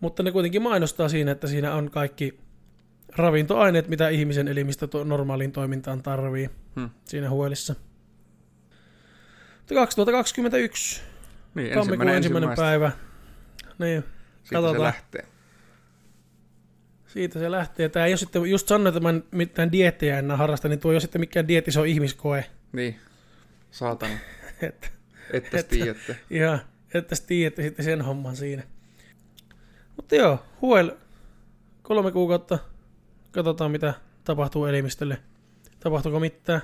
[0.00, 2.40] Mutta ne kuitenkin mainostaa siinä, että siinä on kaikki
[3.16, 6.90] ravintoaineet, mitä ihmisen elimistö to- normaaliin toimintaan tarvii Hmm.
[7.04, 7.74] siinä huolissa.
[9.58, 11.00] Mutta 2021,
[11.54, 12.62] Niin, tammikuun ensimmäinen ensimmäistä.
[12.62, 12.92] päivä.
[13.78, 14.82] Niin, Siitä se katsotaan.
[14.82, 15.24] lähtee.
[17.06, 17.88] Siitä se lähtee.
[17.88, 20.90] Tämä ei ole sitten, just sanoin, että mä en mitään diettejä enää harrasta, niin tuo
[20.90, 22.44] ei ole sitten mikään dietti, se on ihmiskoe.
[22.72, 22.96] Niin,
[23.70, 24.12] saatana.
[24.62, 24.88] Että
[25.32, 26.16] Että Että- tiedätte.
[26.30, 26.60] ihan,
[26.94, 28.62] että tiedätte sitten sen homman siinä.
[29.96, 30.92] Mutta joo, huel
[31.82, 32.58] kolme kuukautta.
[33.38, 35.18] Katsotaan mitä tapahtuu elimistölle.
[35.80, 36.60] Tapahtuuko mitään?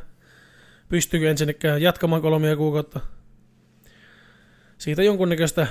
[0.88, 3.00] Pystyykö ensinnäkään jatkamaan kolmea kuukautta?
[4.78, 5.66] Siitä jonkunnäköistä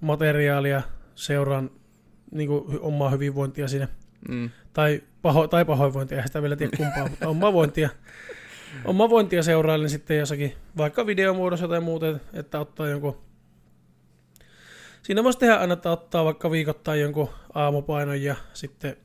[0.00, 0.82] materiaalia
[1.14, 1.70] seuraan
[2.30, 3.88] niin kuin omaa hyvinvointia siinä.
[4.28, 4.50] Mm.
[4.72, 7.88] Tai, paho, tai pahoinvointia, eihän sitä vielä tiedä kumpaa, mutta omaa vointia.
[8.84, 13.20] Omaa vointia seurailen sitten jossakin, vaikka videomuodossa tai muuten, että ottaa jonkun...
[15.02, 18.96] Siinä voisi tehdä aina, että ottaa vaikka viikoittain jonkun aamupainon ja sitten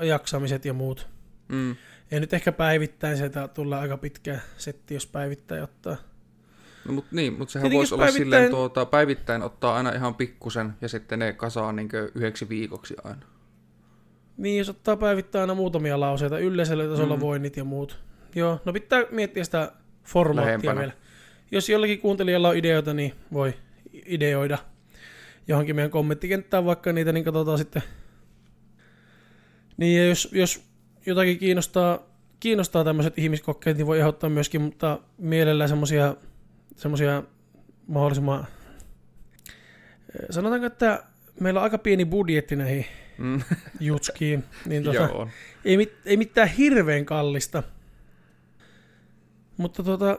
[0.00, 1.08] jaksamiset ja muut.
[1.48, 1.76] Mm.
[2.10, 5.96] Ei nyt ehkä päivittäin, sieltä tulee aika pitkä setti, jos päivittäin ottaa.
[6.84, 10.14] No, mut niin, mutta sehän Tietenkin voisi olla päivittäin- silleen tuota, päivittäin ottaa aina ihan
[10.14, 13.20] pikkusen ja sitten ne kasaa niin yhdeksi viikoksi aina.
[14.36, 17.20] Niin, jos ottaa päivittäin aina muutamia lauseita, yleisellä tasolla Mm.
[17.20, 17.26] mm.
[17.26, 17.98] voinnit ja muut.
[18.34, 19.72] Joo, no pitää miettiä sitä
[20.04, 20.80] formaattia Lähempänä.
[20.80, 20.92] vielä.
[21.50, 23.54] Jos jollakin kuuntelijalla on ideoita, niin voi
[24.06, 24.58] ideoida
[25.48, 27.82] johonkin meidän kommenttikenttään vaikka niitä, niin katsotaan sitten.
[29.76, 30.62] Niin ja jos, jos
[31.06, 31.98] jotakin kiinnostaa,
[32.40, 36.16] kiinnostaa tämmöiset ihmiskokkeet, niin voi ehdottaa myöskin, mutta mielellään semmosia,
[36.76, 37.22] semmosia
[37.86, 38.46] mahdollisimman...
[40.30, 41.04] Sanotaanko, että
[41.40, 42.86] meillä on aika pieni budjetti näihin
[43.18, 43.40] Mm.
[43.80, 45.28] jutskiin, niin tota, Joo.
[45.64, 47.62] ei, mit, ei mitään hirveän kallista.
[49.56, 50.18] Mutta tota,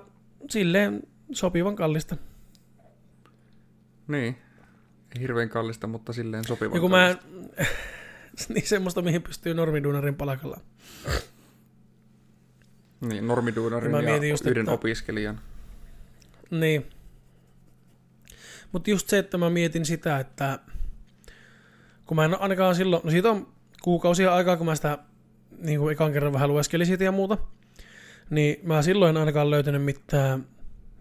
[0.49, 2.17] silleen sopivan kallista.
[4.07, 4.37] Niin.
[5.19, 7.73] Hirveän kallista, mutta silleen sopivan Ja kun mä, kallista.
[8.53, 10.59] niin semmoista, mihin pystyy normiduunarin palkalla.
[13.01, 15.41] Niin, normiduunarin ja mietin just, yhden että- opiskelijan.
[16.51, 16.85] Niin.
[18.71, 20.59] Mutta just se, että mä mietin sitä, että
[22.05, 23.47] kun mä en ainakaan silloin, no siitä on
[23.81, 24.97] kuukausia aikaa, kun mä sitä
[25.57, 27.37] niin kuin ekan kerran vähän lueskelin siitä ja muuta,
[28.29, 30.47] niin mä silloin en ainakaan löytänyt mitään,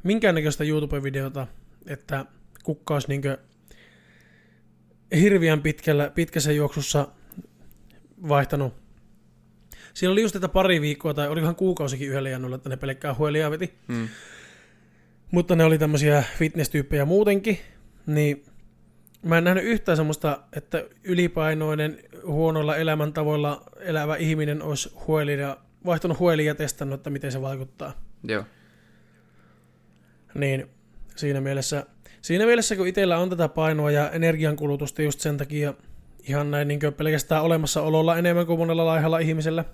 [0.03, 1.47] minkäännäköistä YouTube-videota,
[1.87, 2.25] että
[2.63, 3.23] kukka olisi niin
[5.21, 7.09] hirviän pitkällä, pitkässä juoksussa
[8.29, 8.75] vaihtanut.
[9.95, 13.51] Siinä oli just tätä pari viikkoa, tai olikohan kuukausikin yhdellä jannulla, että ne pelkkää huelia
[13.51, 13.75] veti.
[13.89, 14.09] Mm.
[15.31, 17.59] Mutta ne oli tämmöisiä fitness-tyyppejä muutenkin,
[18.07, 18.45] niin
[19.23, 26.19] mä en nähnyt yhtään semmoista, että ylipainoinen, huonoilla elämäntavoilla elävä ihminen olisi hueli ja vaihtanut
[26.19, 27.93] hueliin ja testannut, että miten se vaikuttaa.
[28.25, 28.45] Joo.
[30.35, 30.67] Niin
[31.17, 31.87] siinä mielessä,
[32.23, 35.75] siinä mielessä kun itsellä on tätä painoa ja energiankulutusta just sen takia
[36.29, 39.65] ihan näin niin pelkästään olemassaololla enemmän kuin monella laihalla ihmisellä,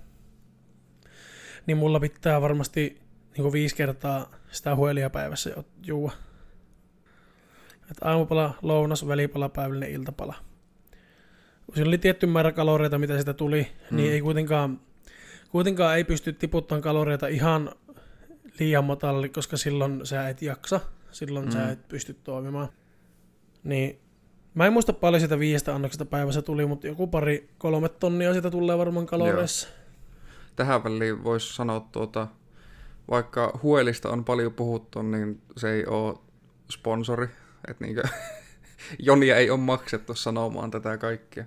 [1.67, 3.01] niin mulla pitää varmasti
[3.33, 6.11] niin kuin viisi kertaa sitä huelia päivässä jo juua.
[7.91, 10.35] Et aamupala, lounas, välipala, päivällinen iltapala.
[11.65, 13.97] Kun Siinä oli tietty määrä kaloreita, mitä sitä tuli, mm.
[13.97, 14.79] niin ei kuitenkaan,
[15.49, 17.71] kuitenkaan ei pysty tiputtamaan kaloreita ihan
[18.59, 20.79] liian matalalle, koska silloin sä et jaksa,
[21.11, 21.51] silloin mm.
[21.51, 21.71] sä Mm.
[21.71, 22.69] et pysty toimimaan.
[23.63, 23.99] Niin
[24.55, 28.51] mä en muista paljon sitä viiestä annoksesta päivässä tuli, mutta joku pari, kolme tonnia sitä
[28.51, 29.67] tulee varmaan kaloreissa.
[30.55, 32.27] Tähän väliin voisi sanoa tuota,
[33.11, 36.17] vaikka Huelista on paljon puhuttu, niin se ei ole
[36.71, 37.27] sponsori.
[37.67, 38.03] Että niinkö,
[38.99, 41.45] Jonia ei ole maksettu sanomaan tätä kaikkea.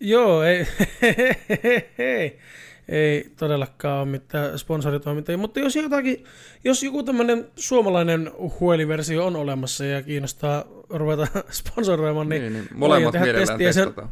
[0.00, 0.66] Joo, ei,
[2.88, 6.24] ei, todellakaan ole mitään sponsoritoimintaa, mutta jos jotakin,
[6.64, 13.12] jos joku tämmöinen suomalainen hueliversio on olemassa ja kiinnostaa ruveta sponsoroimaan, niin, Niin, niin molemmat
[13.12, 13.72] tehdä testiä.
[13.72, 14.08] Se- testataan.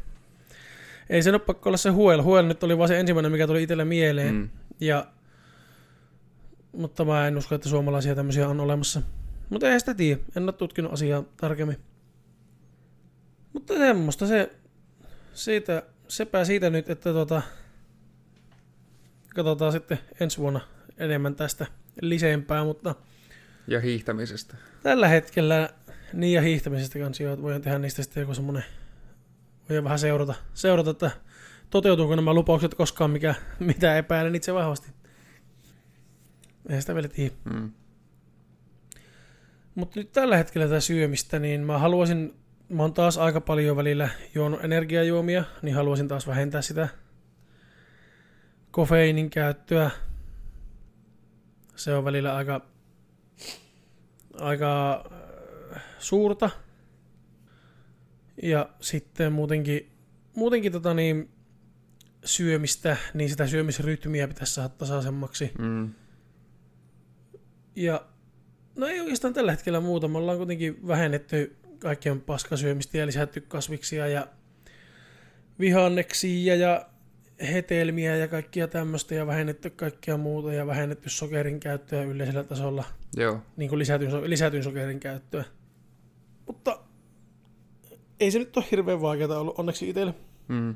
[1.10, 2.22] ei sen ole pakko olla se huel.
[2.22, 4.34] Huel nyt oli vaan se ensimmäinen, mikä tuli itselle mieleen.
[4.34, 4.48] Mm.
[4.80, 5.06] Ja,
[6.72, 9.02] mutta mä en usko, että suomalaisia tämmöisiä on olemassa.
[9.50, 10.20] Mutta ei sitä tiedä.
[10.36, 11.76] En ole tutkinut asiaa tarkemmin.
[13.52, 14.52] Mutta semmoista se,
[15.32, 17.42] siitä, sepä siitä nyt, että tota,
[19.34, 20.60] katsotaan sitten ensi vuonna
[20.98, 21.66] enemmän tästä
[22.00, 22.94] lisempää, mutta
[23.66, 24.56] Ja hiihtämisestä.
[24.82, 25.68] tällä hetkellä
[26.12, 28.64] niin ja hiihtämisestä kanssa joo, että voidaan tehdä niistä sitten joku semmonen,
[29.68, 31.10] voidaan vähän seurata, seurata, että
[31.70, 34.90] toteutuuko nämä lupaukset koskaan, mikä, mitä epäilen itse vahvasti.
[36.68, 37.34] Ei sitä vielä tiedä.
[37.44, 37.72] Mm.
[39.74, 42.34] Mutta nyt tällä hetkellä tätä syömistä, niin mä haluaisin,
[42.68, 46.88] mä oon taas aika paljon välillä juonut energiajuomia, niin haluaisin taas vähentää sitä
[48.74, 49.90] kofeiinin käyttöä.
[51.76, 52.60] Se on välillä aika,
[54.38, 55.04] aika
[55.76, 56.50] äh, suurta.
[58.42, 59.90] Ja sitten muutenkin,
[60.36, 61.30] muutenkin tota niin,
[62.24, 65.52] syömistä, niin sitä syömisrytmiä pitäisi saada tasaisemmaksi.
[65.58, 65.94] Mm.
[67.76, 68.06] Ja
[68.76, 70.08] no ei oikeastaan tällä hetkellä muuta.
[70.08, 74.26] Me ollaan kuitenkin vähennetty kaikkien paskasyömistä ja lisätty kasviksia ja
[75.60, 76.93] vihanneksia ja
[77.40, 82.84] hetelmiä ja kaikkia tämmöistä ja vähennetty kaikkia muuta ja vähennetty sokerin käyttöä yleisellä tasolla,
[83.16, 83.38] Joo.
[83.56, 85.44] niin kuin lisätyn, lisätyn sokerin käyttöä.
[86.46, 86.80] Mutta
[88.20, 90.14] ei se nyt ole hirveän vaikeaa ollut onneksi itselle.
[90.48, 90.74] Mm.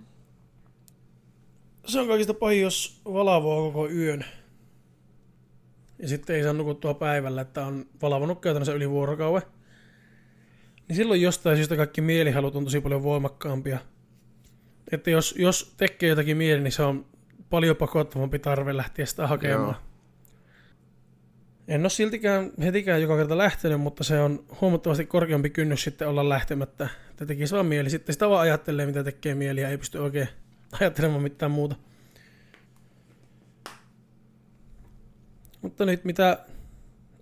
[1.87, 4.25] Se on kaikista pahin, jos valavoo koko yön.
[5.99, 9.49] Ja sitten ei saa nukuttua päivällä, että on valavonut käytännössä yli vuorokauden.
[10.89, 13.79] Niin silloin jostain syystä kaikki mielihalut on tosi paljon voimakkaampia.
[14.93, 17.07] Että jos, jos tekee jotakin mieli, niin se on
[17.51, 19.65] paljon pakottavampi tarve lähteä sitä hakemaan.
[19.65, 19.75] Joo.
[21.69, 26.29] En ole siltikään hetikään joka kerta lähtenyt, mutta se on huomattavasti korkeampi kynnys sitten olla
[26.29, 26.89] lähtemättä.
[27.11, 27.91] Että tekisi vaan mieli.
[27.91, 30.29] Sitten sitä vaan ajattelee, mitä tekee mieli ja ei pysty oikein
[30.81, 31.77] ajattelemaan mitään muuta.
[35.63, 36.39] Mutta nyt mitä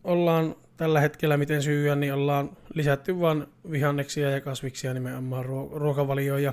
[0.04, 6.42] ollaan tällä hetkellä, miten syyä, niin ollaan lisätty vaan vihanneksia ja kasviksia nimenomaan ruo- ruokavalioon.
[6.42, 6.52] Ja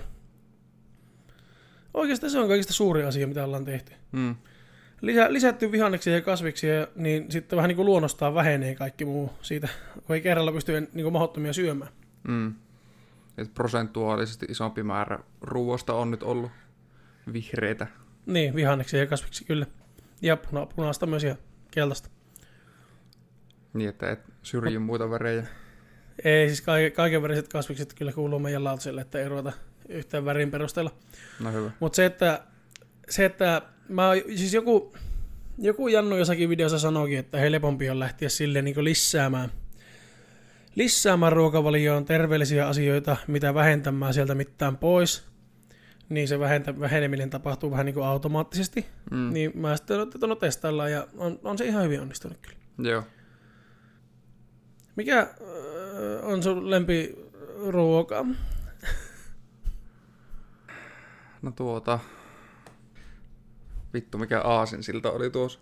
[1.94, 3.92] oikeastaan se on kaikista suuri asia, mitä ollaan tehty.
[4.12, 4.36] Mm.
[5.02, 9.68] Lisä, lisätty vihanneksia ja kasviksia, niin sitten vähän niin kuin luonnostaan vähenee kaikki muu siitä,
[10.08, 11.92] kun ei kerralla pysty niin kuin mahdottomia syömään.
[12.28, 12.54] Mm.
[13.38, 16.52] Et prosentuaalisesti isompi määrä ruoasta on nyt ollut
[17.34, 17.88] vihreitä.
[18.26, 19.66] Niin, vihanneksia ja kasviksia kyllä.
[20.22, 21.36] Ja puna, punaista myös ja
[21.72, 22.10] keltaista.
[23.74, 25.48] Niin, että et syrji muita värejä.
[26.24, 29.52] Ei, siis kaiken, kaikenväriset kasvikset kyllä kuuluu meidän lautaselle, että ei ruveta
[29.90, 30.92] yhtään värin perusteella.
[31.40, 31.72] No hyvä.
[31.80, 32.44] Mutta se, että,
[33.10, 34.94] se, että mä, siis joku,
[35.58, 39.52] joku Jannu jossakin videossa sanoikin, että helpompi on lähteä silleen niin lisäämään,
[40.76, 45.24] lisäämään ruokavalioon terveellisiä asioita, mitä vähentämään sieltä mitään pois,
[46.10, 48.86] niin se vähentä, väheneminen tapahtuu vähän niin kuin automaattisesti.
[49.12, 49.34] Mm.
[49.34, 52.90] Niin mä sitten että no testaillaan ja on, on se ihan hyvin onnistunut kyllä.
[52.92, 53.04] Joo.
[54.96, 55.28] Mikä
[56.22, 58.26] on sun lempiruoka?
[61.44, 62.00] No tuota...
[63.94, 65.60] Vittu, mikä aasinsilta oli tuossa.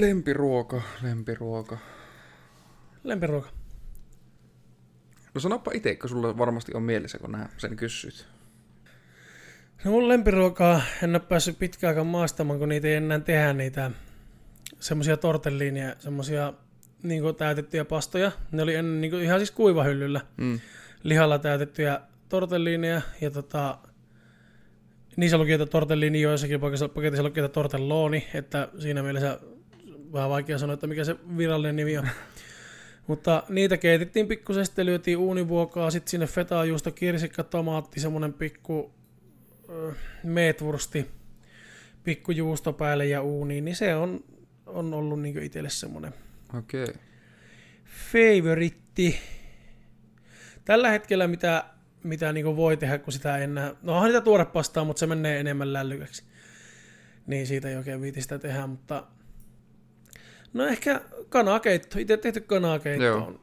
[0.00, 1.78] Lempiruoka, lempiruoka.
[3.04, 3.48] Lempiruoka.
[5.34, 8.28] No sanoppa itse, kun sulla varmasti on mielessä, kun nää sen kysyt.
[9.84, 13.90] No mun lempiruokaa en ole päässyt pitkään aikaan maastamaan, kun niitä ei enää tehdä niitä
[14.80, 16.52] semmoisia tortelliinia, semmoisia
[17.02, 18.32] niin täytettyjä pastoja.
[18.52, 20.60] Ne oli ennen niin ihan siis kuivahyllyllä Mm.
[21.02, 23.78] lihalla täytettyjä tortelliineja ja tota,
[25.18, 29.40] niissä luki, että tortellini joissakin paketissa, luki, että tortelloni, että siinä mielessä
[30.12, 32.08] vähän vaikea sanoa, että mikä se virallinen nimi on.
[33.06, 38.92] Mutta niitä keitettiin pikkusesti, lyötiin uunivuokaa, sitten sinne fetajuusto, kirsikka, tomaatti, semmonen pikku
[39.68, 39.92] ö,
[40.24, 41.06] meetwursti,
[42.04, 44.24] pikku juusto päälle ja uuniin, niin se on,
[44.66, 46.14] on ollut niin itselle semmoinen
[46.58, 46.82] Okei.
[46.82, 46.94] Okay.
[48.12, 49.18] favoritti.
[50.64, 51.64] Tällä hetkellä mitä,
[52.04, 53.74] mitä niin voi tehdä, kun sitä enää...
[53.82, 56.24] No onhan niitä tuorepastaa, mutta se menee enemmän lällykäksi.
[57.26, 59.04] Niin siitä ei oikein viiti sitä tehdä, mutta...
[60.52, 61.98] No ehkä kanakeitto.
[61.98, 63.26] Itse tehty kanakeitto Joo.
[63.26, 63.40] on,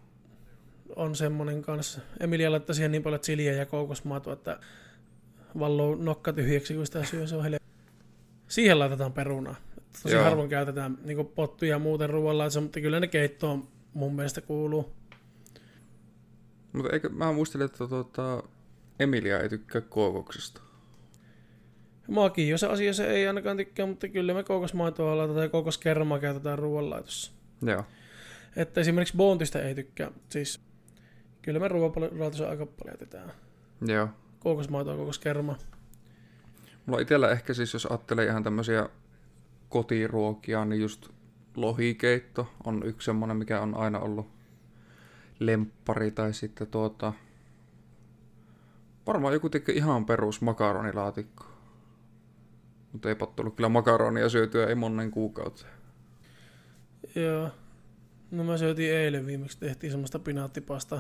[0.96, 2.02] on semmonen kanssa.
[2.20, 4.60] Emilia laittaa siihen niin paljon chiliä ja koukosmaatoa, että
[5.60, 7.28] valluu nokka tyhjäksi, kun sitä syö.
[7.28, 7.46] Se on.
[8.48, 9.56] Siihen laitetaan perunaa.
[10.04, 10.24] Tosi Joo.
[10.24, 14.94] harvoin käytetään niin pottuja muuten ruoalla, mutta kyllä ne keittoon mun mielestä kuuluu.
[16.76, 18.44] Mutta eikö, mä muistelin, että tuota,
[19.00, 20.62] Emilia ei tykkää kookoksesta.
[22.08, 27.32] Maakin, jos asiassa ei ainakaan tykkää, mutta kyllä me kookosmaitoa laitetaan ja kookoskermaa käytetään ruoanlaitossa.
[27.62, 27.84] Joo.
[28.56, 30.12] Että esimerkiksi Boontista ei tykkää.
[30.30, 30.62] Siis
[31.42, 33.32] kyllä me ruoanlaitossa aika paljon jätetään.
[33.82, 34.08] Joo.
[34.40, 35.58] Kookosmaitoa, kookoskermaa.
[36.86, 38.90] Mulla itsellä ehkä siis, jos ajattelee ihan tämmöisiä
[39.70, 41.10] kotiruokia, niin just
[41.56, 44.35] lohikeitto on yksi semmonen, mikä on aina ollut
[45.40, 47.14] lemppari, tai sitten tuota...
[49.08, 51.46] Varmaan joku tekee ihan perus makaronilaatikko.
[52.92, 55.74] Mutta ei tullut kyllä makaronia syötyä ei monen kuukauteen.
[57.16, 57.50] Joo.
[58.32, 61.00] No mä syötiin eilen viimeksi, tehtiin semmoista pinaattipastaa.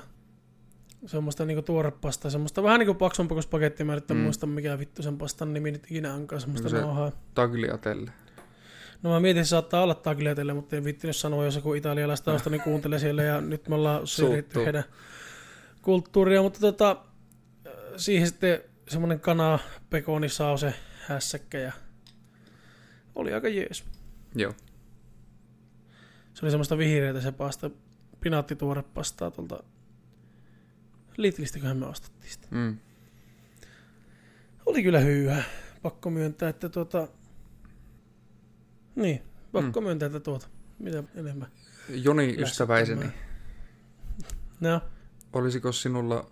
[1.06, 4.17] Semmoista niinku tuorepastaa, semmoista vähän niinku paksumpi kuin spagetti, mä en Mm.
[4.17, 7.12] muista mikä vittu sen pastan nimi nyt ikinä onkaan, semmoista Se- nauhaa.
[7.34, 8.12] Tagliatelle.
[9.03, 12.32] No mä mietin, että se saattaa olla tagliatelle, mutta en viittinyt sanoa, jos joku italialaista
[12.32, 14.84] tausta, niin kuuntelee siellä ja nyt me ollaan syrjitty heidän
[15.82, 17.05] kulttuuria, mutta tota,
[17.97, 19.59] siihen sitten semmoinen kana,
[19.89, 20.74] pekoni, sause,
[21.07, 21.72] hässäkkä ja
[23.15, 23.84] oli aika jees.
[24.36, 24.53] Joo.
[26.34, 27.70] Se oli semmoista vihreätä se pasta,
[28.20, 29.63] pinaattituorepastaa tuolta
[31.17, 32.47] Lidlistäköhän me ostettiin sitä.
[32.51, 32.78] Mm.
[34.65, 35.43] Oli kyllä hyvä.
[35.82, 37.07] Pakko myöntää, että tuota...
[38.96, 39.22] Niin,
[39.52, 39.86] pakko mm.
[39.86, 40.48] myöntää, että tuota.
[40.80, 41.48] Mitä enemmän.
[41.89, 43.06] Joni ystäväiseni,
[44.60, 44.82] No,
[45.34, 46.32] olisiko sinulla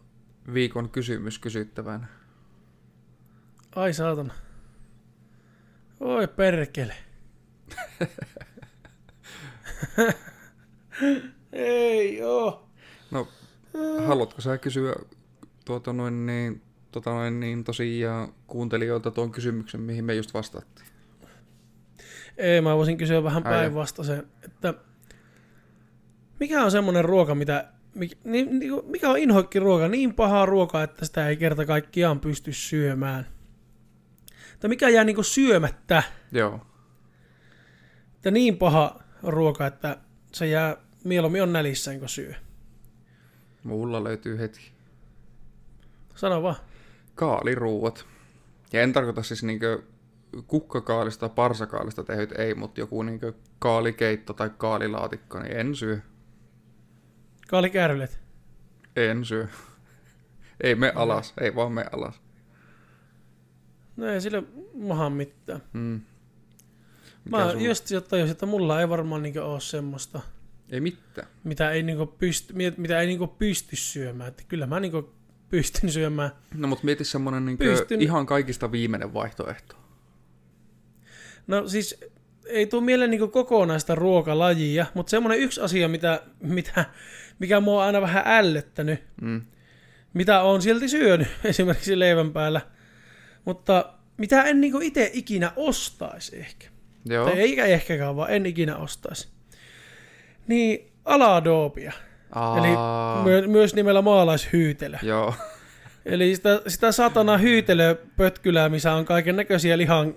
[0.53, 2.07] viikon kysymys kysyttävänä?
[3.75, 4.33] Ai saatana.
[5.99, 6.95] Oi perkele.
[11.53, 12.69] Ei oo.
[13.11, 13.27] No,
[14.07, 14.95] haluatko sä kysyä
[15.65, 16.61] tuota noin niin,
[16.91, 20.92] tuota noin niin tosiaan kuuntelijoilta tuon kysymyksen, mihin me just vastattiin?
[22.37, 24.73] Ei, mä voisin kysyä vähän Ai päinvastaisen, että
[26.39, 27.69] mikä on semmoinen ruoka, mitä,
[28.85, 33.27] mikä, on inhoikki ruoka, niin pahaa ruokaa, että sitä ei kerta kaikkiaan pysty syömään.
[34.59, 36.65] Tai mikä jää niinku syömättä, Joo.
[38.15, 39.97] että niin paha ruoka, että
[40.31, 42.33] se jää mieluummin on nälissään, kun syö.
[43.63, 44.71] Mulla löytyy heti.
[46.15, 46.55] Sano vaan.
[47.15, 48.05] Kaaliruuat.
[48.73, 49.83] Ja en tarkoita siis niinkö
[50.47, 55.99] kukkakaalista tai parsakaalista tehdyt, ei, mutta joku niinkö kaalikeitto tai kaalilaatikko, niin en syö.
[57.47, 58.19] Kaalikärrylet.
[58.95, 59.47] En syö.
[60.61, 62.21] Ei me alas, ei vaan me alas.
[63.97, 65.61] No ei sille maha mitään.
[65.73, 66.01] Mm.
[67.25, 70.21] Mikä Mä sun- just tajusin, että mulla ei varmaan niinku ole semmoista,
[70.69, 71.27] Ei mitään.
[71.43, 74.27] mitä ei, niinku pysty, mi- mitä ei niinku pysty syömään.
[74.27, 75.13] Että kyllä mä niinku
[75.49, 76.31] pystyn syömään.
[76.55, 79.75] No mutta mieti semmonen niinkö Pystyn- ihan kaikista viimeinen vaihtoehto.
[81.47, 81.99] No siis
[82.47, 86.85] ei tule mieleen niinku kokonaista ruokalajia, mutta semmoinen yksi asia, mitä, mitä,
[87.39, 89.41] mikä mua on aina vähän ällöttänyt, Mm.
[90.13, 92.61] mitä on silti syönyt esimerkiksi leivän päällä,
[93.45, 96.67] mutta mitä en niinku itse ikinä ostaisi ehkä.
[97.05, 97.25] Joo.
[97.25, 99.27] Tai eikä ehkäkään, vaan en ikinä ostaisi.
[100.47, 101.91] Niin aladoopia,
[102.31, 102.67] Aa, eli
[103.23, 104.97] myö, myös nimellä maalaishyytelö.
[105.01, 105.33] Joo.
[106.05, 110.15] Eli sitä, sitä satana hyytelöpötkylää, missä on kaiken näköisiä lihan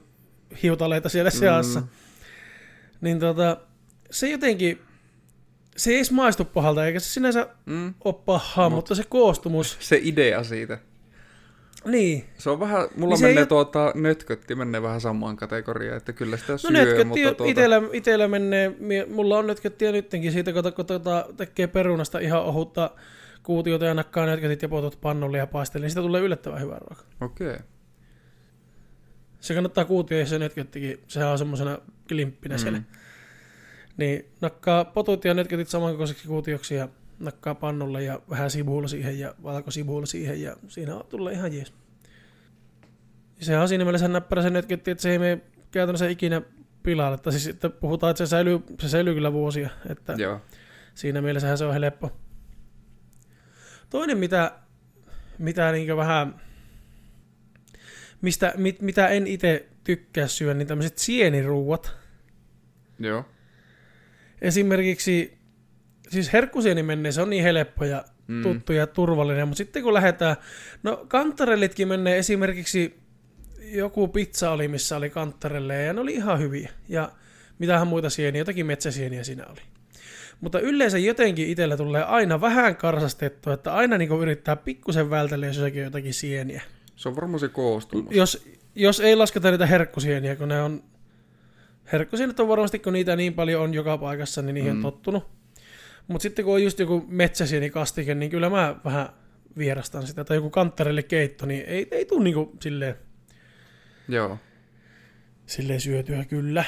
[0.63, 1.81] hiutaleita siellä seassa.
[1.81, 1.87] Mm.
[3.01, 3.57] Niin tota,
[4.11, 4.79] se jotenkin,
[5.77, 7.95] se ei edes maistu pahalta, eikä se sinänsä Mm.
[8.05, 10.79] ole pahaa, Mut- mutta se koostumus, Se idea siitä.
[11.85, 12.25] niin.
[12.39, 16.37] Se on vähän, mulla Niin menee ei tuota, nötkötti menee vähän samaan kategoriaan, että kyllä
[16.37, 18.77] sitä No syö, mutta tuota, itellä, itellä menee,
[19.11, 22.91] mulla on nötköttiä nyttenkin siitä, kun, kun tota, tekee perunasta ihan ohutta
[23.43, 27.03] kuutiota ja nakkaa nötkötit ja potut pannulle ja paistelee, niin siitä tulee yllättävän hyvä ruoka.
[27.21, 27.47] Okei.
[27.51, 27.59] Okay.
[29.41, 31.79] Se kannattaa kuutio ja se nötköttikin, sehän on semmoisena
[32.09, 32.59] klimppinä mm.
[32.59, 32.83] siellä.
[33.97, 39.35] Niin nakkaa potut ja nötkötit samankokoiseksi kuutioksi ja nakkaa pannulle ja vähän sibuulla siihen ja
[39.43, 41.73] valkosibuulla siihen ja siinä tulee ihan jees.
[43.39, 46.43] Ja sehän on siinä mielessä näppärä se nötkötti, että se ei mene käytännössä ikinä
[46.83, 47.19] pilalle.
[47.19, 49.71] Tai siis että puhutaan, että se säilyy, se säilyy kyllä vuosia.
[49.89, 50.41] Että Joo.
[50.95, 52.13] siinä mielessähän se on helppo.
[53.91, 54.53] Toinen, mitä,
[55.39, 56.41] mitä niin vähän,
[58.23, 61.97] mistä, mit, mitä en itse tykkää syödä, niin tämmöiset sieniruuat.
[62.99, 63.25] Joo.
[64.43, 65.39] Esimerkiksi,
[66.09, 68.43] siis herkkusieni menee, se on niin helppo ja Mm.
[68.43, 70.37] tuttu ja turvallinen, mutta sitten kun lähdetään,
[70.83, 72.99] no kantarellitkin menee esimerkiksi,
[73.61, 76.71] joku pizza oli, missä oli kantarelle ja ne oli ihan hyviä.
[76.89, 77.13] Ja
[77.59, 79.61] mitähän muita sieniä, jotakin metsäsieniä siinä oli.
[80.41, 85.57] Mutta yleensä jotenkin itsellä tulee aina vähän karsastettua, että aina niin yrittää pikkusen vältellä, jos
[85.57, 86.63] jossakin on jotakin sieniä.
[86.97, 88.17] Se on varmaan se koostumus.
[88.17, 90.85] Jos, jos ei lasketa niitä herkkusieniä, kun ne on...
[91.93, 94.85] Herkkusienet on varmasti, kun niitä niin paljon on joka paikassa, niin niihin mm.
[94.85, 95.25] On tottunut.
[96.09, 99.09] Mutta sitten kun on just joku metsäsienikastike, niin kyllä mä vähän
[99.59, 100.25] vierastan sitä.
[100.25, 102.95] Tai joku kanttarelle keitto, niin ei, ei tule niinku silleen,
[104.09, 104.39] Joo.
[105.47, 106.65] silleen syötyä kyllä.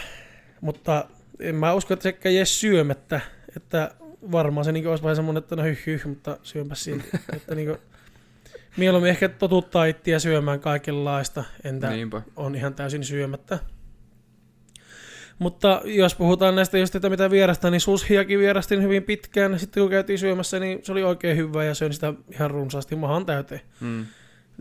[0.60, 1.08] Mutta
[1.40, 3.20] en mä usko, että sekään jää syömättä.
[3.56, 3.90] Että
[4.32, 7.08] varmaan se niinku olisi vähän semmoinen, että no hyh, hyh mutta syömpä silti.
[7.36, 7.76] että niinku,
[8.78, 11.44] mieluummin ehkä totuttaa ittiä syömään kaikenlaista.
[11.64, 12.22] Entä Niinpä.
[12.36, 13.58] on ihan täysin syömättä.
[15.38, 19.58] Mutta jos puhutaan näistä just, että mitä vierasta, niin sushiakin vierastin hyvin pitkään.
[19.58, 23.26] Sitten kun käytiin syömässä, niin se oli oikein hyvä ja söin sitä ihan runsaasti mahan
[23.26, 23.60] täyteen.
[23.80, 24.06] Mm.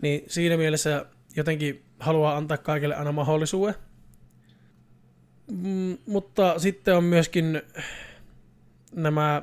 [0.02, 1.06] Niin siinä mielessä
[1.36, 3.74] jotenkin haluaa antaa kaikille aina mahdollisuuden.
[5.50, 7.62] Mm, mutta sitten on myöskin
[8.94, 9.42] nämä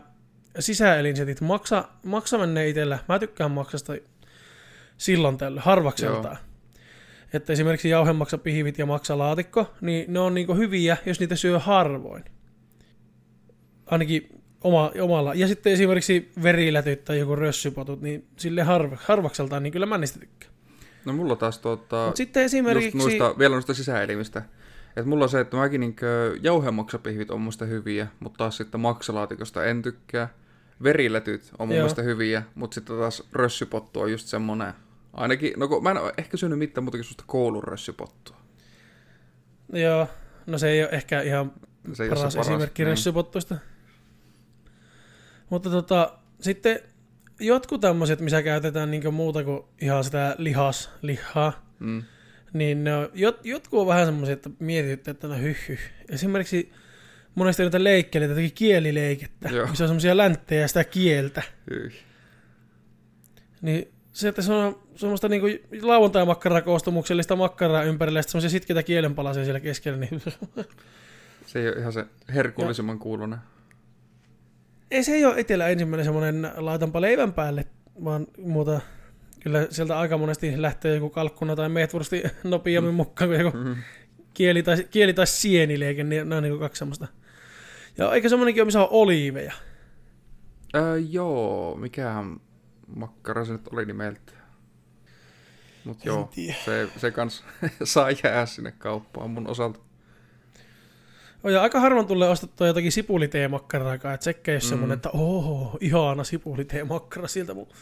[0.59, 1.41] sisäelinsetit.
[1.41, 2.99] Maksa, maksa menee itsellä.
[3.09, 3.93] Mä tykkään maksasta
[4.97, 6.37] silloin tällöin, harvakseltaan.
[7.33, 12.23] Että esimerkiksi jauhemaksapihvit ja maksalaatikko, niin ne on niinku hyviä, jos niitä syö harvoin.
[13.85, 14.29] Ainakin
[14.63, 15.33] oma, omalla.
[15.33, 20.19] Ja sitten esimerkiksi verilätyt tai joku rössypotut, niin sille harva, harvakseltaan, niin kyllä mä niistä
[20.19, 20.53] tykkään.
[21.05, 22.97] No mulla taas tota, Mutta sitten just esimerkiksi...
[22.97, 24.41] noista, vielä noista sisäelimistä.
[24.95, 29.65] Et mulla on se, että mäkin niinkö jauhemaksapihvit on musta hyviä, mutta taas sitten maksalaatikosta
[29.65, 30.29] en tykkää.
[30.83, 31.83] Veriletyt on mun Joo.
[31.83, 34.73] mielestä hyviä, mutta sitten taas rössypottu on just semmonen.
[35.15, 38.37] Ainakin, no kun mä en oo ehkä syönyt mitään muuta kuin susta koulun rössypottua.
[39.73, 40.07] Joo,
[40.45, 41.53] no se ei ole ehkä ihan
[41.93, 42.89] Se ei paras paras, esimerkki niin.
[42.89, 43.55] rössypottuista.
[45.49, 46.79] Mutta tota, sitten
[47.39, 52.03] jotkut tämmöiset, missä käytetään niinku muuta kuin ihan sitä lihas, lihaa, Mm.
[52.53, 55.79] niin ne on, jot, jotkut on vähän semmoisia, että mietitytte, että no hyh, hyh.
[56.09, 56.71] Esimerkiksi
[57.35, 59.67] monesti näitä leikkeleitä, jotakin kielileikettä, Joo.
[59.67, 61.43] missä on semmoisia länttejä ja sitä kieltä.
[61.71, 61.91] Hyi.
[63.61, 65.47] Niin se, että se on semmoista niinku
[65.81, 70.21] lauantai-makkaraa koostumuksellista makkaraa ympärillä ja semmoisia sitkeitä kielenpalasia siellä keskellä, niin
[71.45, 73.39] Se ei ole ihan se herkullisemman kuulonen.
[74.91, 77.65] ei se ei ole etelä ensimmäinen semmoinen laitanpa leivän päälle,
[78.03, 78.81] vaan muuta
[79.39, 82.95] kyllä sieltä aika monesti lähtee joku kalkkuna tai meetwursti nopeammin Mm.
[82.95, 83.75] mukaan kuin joku Mm.
[84.33, 87.07] kieli tai, kieli tai sienileike, niin ne on niin kaksi semmoista.
[87.97, 89.53] Ja eikä semmoinenkin ole, missä on oliiveja.
[90.75, 92.37] Öö, joo, mikähän
[92.87, 94.31] makkara se nyt oli nimeltä.
[95.85, 96.57] Mut joo, tiedä.
[96.65, 97.43] se, se kans
[97.83, 99.79] saa jää sinne kauppaan mun osalta.
[101.43, 104.67] On, ja aika harvoin tulee ostettua jotakin sipuliteemakkaraakaan, että sekä ei ole Mm.
[104.69, 107.53] semmoinen, että oho, ihana sipuliteemakkara siltä.
[107.53, 107.73] Mu-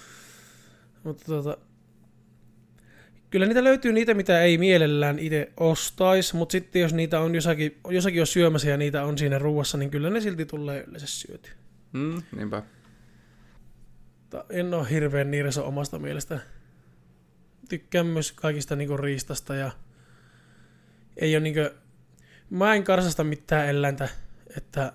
[1.03, 1.57] Mutta tota,
[3.29, 7.79] kyllä niitä löytyy niitä, mitä ei mielellään itse ostaisi, mutta sitten jos niitä on jossakin,
[7.89, 11.49] jossakin on syömässä ja niitä on siinä ruuassa, niin kyllä ne silti tulee yleensä syöty.
[11.93, 12.63] Mm, niinpä.
[14.33, 16.39] Mutta en ole hirveän niireso omasta mielestä.
[17.69, 19.71] Tykkään myös kaikista niinku riistasta ja
[21.17, 21.59] ei ole niinku,
[22.49, 24.09] mä en karsasta mitään eläintä,
[24.57, 24.93] että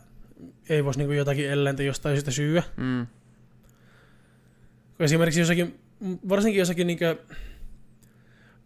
[0.69, 2.63] ei voisi niinku jotakin eläintä jostain syystä syyä.
[2.77, 3.07] Mm.
[5.01, 5.81] Esimerkiksi jossakin,
[6.29, 7.05] varsinkin jossakin niinku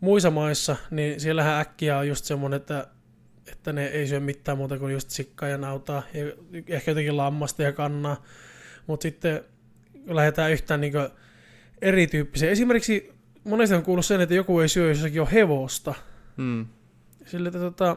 [0.01, 2.87] muissa maissa, niin siellähän äkkiä on just semmoinen, että,
[3.53, 6.25] että ne ei syö mitään muuta kuin just sikkaa ja nautaa ja
[6.69, 8.25] ehkä jotenkin lammasta ja kannaa.
[8.87, 9.45] Mutta sitten
[10.07, 10.99] lähdetään yhtään niinku
[11.83, 12.51] erityyppisiä.
[12.51, 13.13] Esimerkiksi
[13.45, 15.95] monesti on kuullut sen, että joku ei syö, jos jossakin on hevosta.
[16.37, 16.67] Mm.
[17.27, 17.97] Sille, että, tota,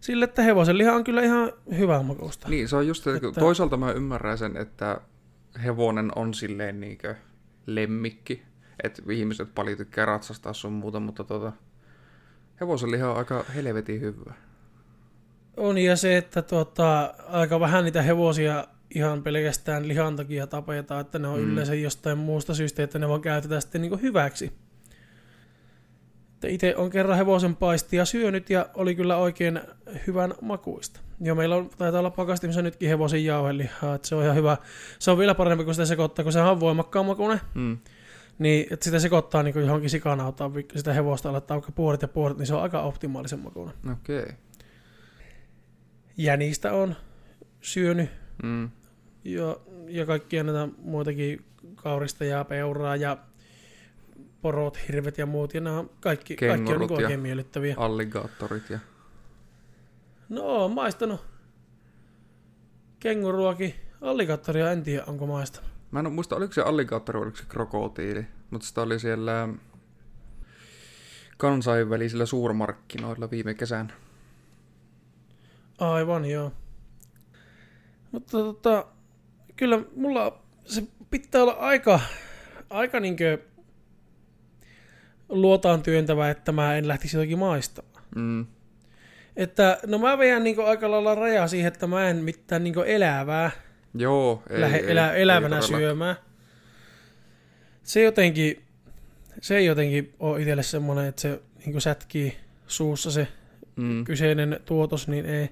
[0.00, 2.48] sille, että hevosen liha on kyllä ihan hyvää makuusta.
[2.48, 3.28] Niin, se on just, että...
[3.28, 5.00] Että- toisaalta mä ymmärrän sen, että
[5.64, 7.14] hevonen on silleen niinkö
[7.66, 8.42] lemmikki.
[8.82, 11.52] Että ihmiset paljon tykkää ratsastaa sun muuta, mutta tota,
[12.60, 14.34] hevosen liha on aika helvetin hyvä.
[15.56, 18.64] On ja se, että tota, aika vähän niitä hevosia
[18.94, 21.52] ihan pelkästään lihan takia tapetaan, että ne on Mm.
[21.52, 24.52] yleensä jostain muusta syystä, että ne vaan käytetään sitten niin hyväksi.
[26.46, 29.60] Itse on kerran hevosen paistia syönyt ja oli kyllä oikein
[30.06, 31.00] hyvän makuista.
[31.20, 34.56] Ja meillä on, taitaa olla pakastimissa nytkin hevosen jauhelihaa, että se on ihan hyvä.
[34.98, 37.40] Se on vielä parempi kuin sitä sekoittaa, kun sehän on voimakkaan.
[37.54, 37.78] Mm.
[38.38, 42.46] Niin, että sitä sekoittaa niin johonkin sikanautaan, sitä hevosta aletaan vaikka puolet ja puolet, niin
[42.46, 43.74] se on aika optimaalisen makuinen.
[43.92, 44.22] Okei.
[44.22, 44.34] Okay.
[46.16, 46.96] Jänistä on
[47.60, 48.10] syönyt
[48.42, 48.70] Mm.
[49.24, 49.56] Ja,
[49.88, 51.44] ja kaikkia näitä muitakin
[51.74, 53.18] kaurista ja peuraa ja
[54.42, 55.54] porot, hirvet ja muut.
[55.54, 57.74] Ja nämä kaikki, kaikki on Kengurut niin ja- oikein miellyttäviä.
[57.78, 58.78] Alligaattorit ja...
[60.28, 61.20] No, oon maistanut
[63.00, 63.74] kenguruakin.
[64.00, 65.70] Alligaattoria en tiedä, onko maistanut.
[65.90, 69.48] Mä en muista, oliko se alligaattori oliko se krokotiili, mutta sitä oli siellä
[71.36, 73.92] kansainvälisillä suurmarkkinoilla viime kesän.
[75.78, 76.52] Aivan, joo.
[78.12, 78.86] Mutta tota,
[79.56, 82.00] kyllä mulla se pitää olla aika,
[82.70, 83.38] aika niinkö
[85.28, 88.02] luotaan työntävä, että mä en lähtisi jotakin maistamaan.
[88.16, 88.46] Mm.
[89.36, 93.50] Että no mä veän niinku aika lailla rajaa siihen, että mä en mitään niinku elävää
[93.94, 96.16] Joo, ei, lähde ei, elä, elävänä ei syömään.
[97.82, 98.62] Se jotenkin,
[99.40, 102.36] se ei jotenkin ole itselle semmoinen, että se niinku sätkii
[102.66, 103.28] suussa se
[103.76, 104.04] Mm.
[104.04, 105.50] kyseinen tuotos, niin ei.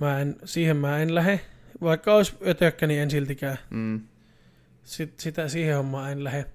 [0.00, 1.40] Mä en, siihen mä en lähde.
[1.80, 3.58] Vaikka olisi ötökkä, niin en siltikään.
[3.70, 4.00] Mm.
[4.82, 6.46] Sit, sitä, siihen hommaan en lähde.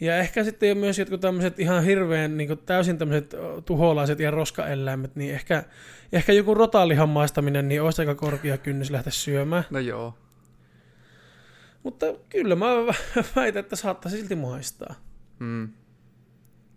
[0.00, 3.34] Ja ehkä sitten myös jotkut tämmöiset ihan hirveän niin täysin tämmöiset
[3.64, 5.64] tuholaiset ja roskaeläimet, niin ehkä,
[6.12, 9.64] ehkä joku rotalihan maistaminen, niin olisi aika korkea kynnys lähteä syömään.
[9.70, 10.18] No joo.
[11.82, 12.66] Mutta kyllä mä
[13.36, 14.94] väitän, että saattaisi silti maistaa.
[15.38, 15.68] Mm.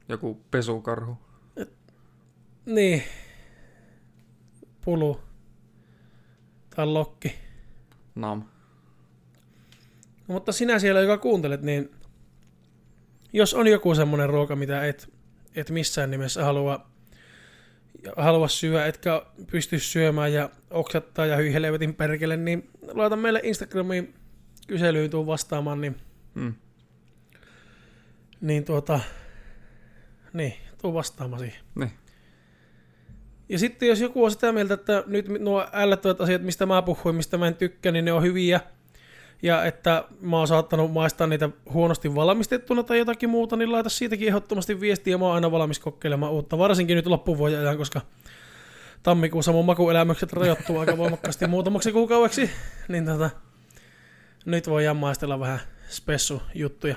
[0.09, 1.17] Joku pesukarhu.
[2.65, 3.03] Niin.
[4.85, 5.26] Pulu.
[6.77, 7.35] Tai lokki.
[8.15, 8.39] Nam.
[10.27, 11.91] No, mutta sinä siellä, joka kuuntelet, niin
[13.33, 15.13] jos on joku semmoinen ruoka, mitä et,
[15.55, 16.87] et missään nimessä halua,
[18.17, 19.21] halua syödä, etkä
[19.51, 24.13] pysty syömään ja oksattaa ja hyi helvetin perkele, niin laita meille Instagramiin
[24.67, 25.95] kyselyyn tuu vastaamaan, niin,
[26.35, 26.53] Mm.
[28.41, 28.99] niin tuota,
[30.33, 31.59] niin, tuu vastaamaan siihen.
[31.75, 31.91] Niin.
[33.49, 37.15] Ja sitten jos joku on sitä mieltä, että nyt nuo ällöttävät asiat, mistä mä puhuin,
[37.15, 38.59] mistä mä en tykkää, niin ne on hyviä,
[39.41, 44.27] ja että mä oon saattanut maistaa niitä huonosti valmistettuna tai jotakin muuta, niin laita siitäkin
[44.27, 45.17] ehdottomasti viestiä.
[45.17, 48.01] Mä oon aina valmis kokeilemaan uutta, varsinkin nyt loppuvuoden ajan, koska
[49.03, 52.49] tammikuussa mun makuelämykset rajoittuu aika voimakkaasti muutamaksi kuukaudeksi,
[52.87, 53.29] niin tota,
[54.45, 56.95] nyt voidaan maistella vähän spessu juttuja.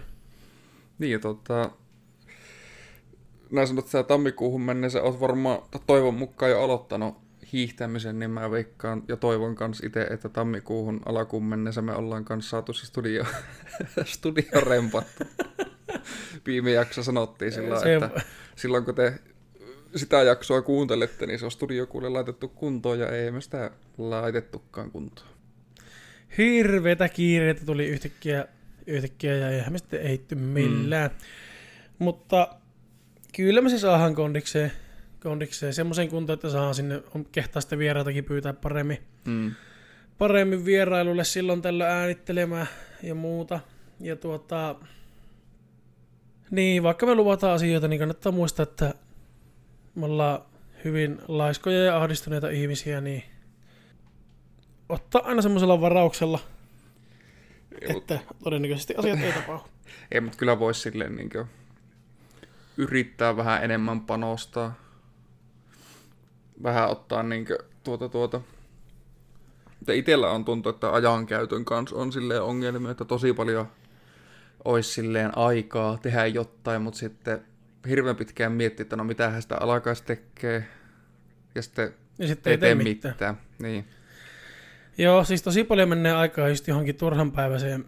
[0.99, 1.71] Niin, ja tota,
[3.51, 7.17] näin sanot, että sä tammikuuhun mennessä oot varmaan, toivon mukaan jo aloittanut
[7.53, 12.51] hiihtämisen, niin mä veikkaan ja toivon kanssa itse, että tammikuuhun alakuun mennessä me ollaan kanssa
[12.51, 13.25] saatu se studio,
[14.05, 15.25] studio rempattu.
[16.47, 18.21] Viime jakso sanottiin sillä, Se- että
[18.57, 19.15] silloin kun te
[19.97, 24.91] sitä jaksoa kuuntelette, niin se on studio kuule laitettu kuntoon ja ei me sitä laitettukaan
[24.91, 25.29] kuntoon.
[26.39, 28.47] Hirveetä kiireitä tuli yhtäkkiä,
[28.87, 31.11] yhtäkkiä ja eihän me sitten millään.
[31.11, 31.17] Mm.
[31.99, 32.60] Mutta
[33.37, 34.73] kyllä me se saadaan kondikseen,
[35.23, 39.55] kondikseen semmoisen kuntoon, että saadaan sinne on kehtaa sitten vieraitakin pyytää paremmin, Mm.
[40.19, 42.67] paremmin vierailulle silloin tällä äänittelemään
[43.03, 43.61] ja muuta.
[44.01, 44.75] Ja tuota,
[46.51, 48.95] niin vaikka me luvataan asioita, niin kannattaa muistaa, että
[49.95, 50.41] me ollaan
[50.85, 53.23] hyvin laiskoja ja ahdistuneita ihmisiä, niin
[54.89, 56.39] ottaa aina semmoisella varauksella,
[57.83, 59.63] Ei, mut, että todennäköisesti asiat ei tapahdu.
[60.13, 61.31] ei, mutta kyllä voisi silleen niin
[62.81, 64.75] yrittää vähän enemmän panostaa.
[66.63, 67.47] Vähän ottaa niin
[67.85, 68.41] tuota tuota.
[69.79, 73.69] Mutta itsellä on tuntuu, että ajankäytön kanssa on silleen ongelmia, että tosi paljon
[74.65, 77.45] olisi silleen aikaa tehdä jotain, mutta sitten
[77.89, 80.67] hirveän pitkään miettiä, että no mitähän sitä alkaisi tekee.
[81.55, 83.15] Ja sitten Ja sitten ei tee mitään.
[83.15, 83.39] mitään.
[83.59, 83.89] Niin.
[84.99, 87.85] Joo, siis tosi paljon menee aikaa just johonkin turhanpäiväiseen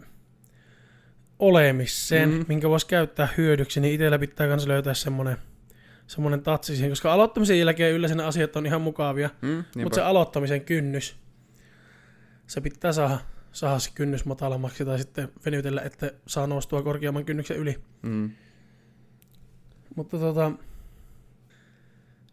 [1.43, 2.45] olemiseen, mm.
[2.49, 5.37] minkä voisi käyttää hyödyksi, niin itsellä pitää myös löytää semmoinen,
[6.07, 10.03] semmoinen tatsi siihen, koska aloittamisen jälkeen yleensä ne asiat on ihan mukavia, Mm, mutta se
[10.03, 11.17] aloittamisen kynnys,
[12.47, 13.19] se pitää saada,
[13.53, 17.77] saada se kynnys matalammaksi tai sitten venytellä, että saa noustua korkeamman kynnyksen yli.
[18.03, 18.31] mm.
[19.97, 20.53] Mutta tota,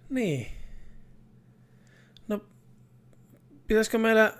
[0.09, 0.47] niin.
[2.27, 2.41] No,
[3.67, 4.33] pitäisikö meillä,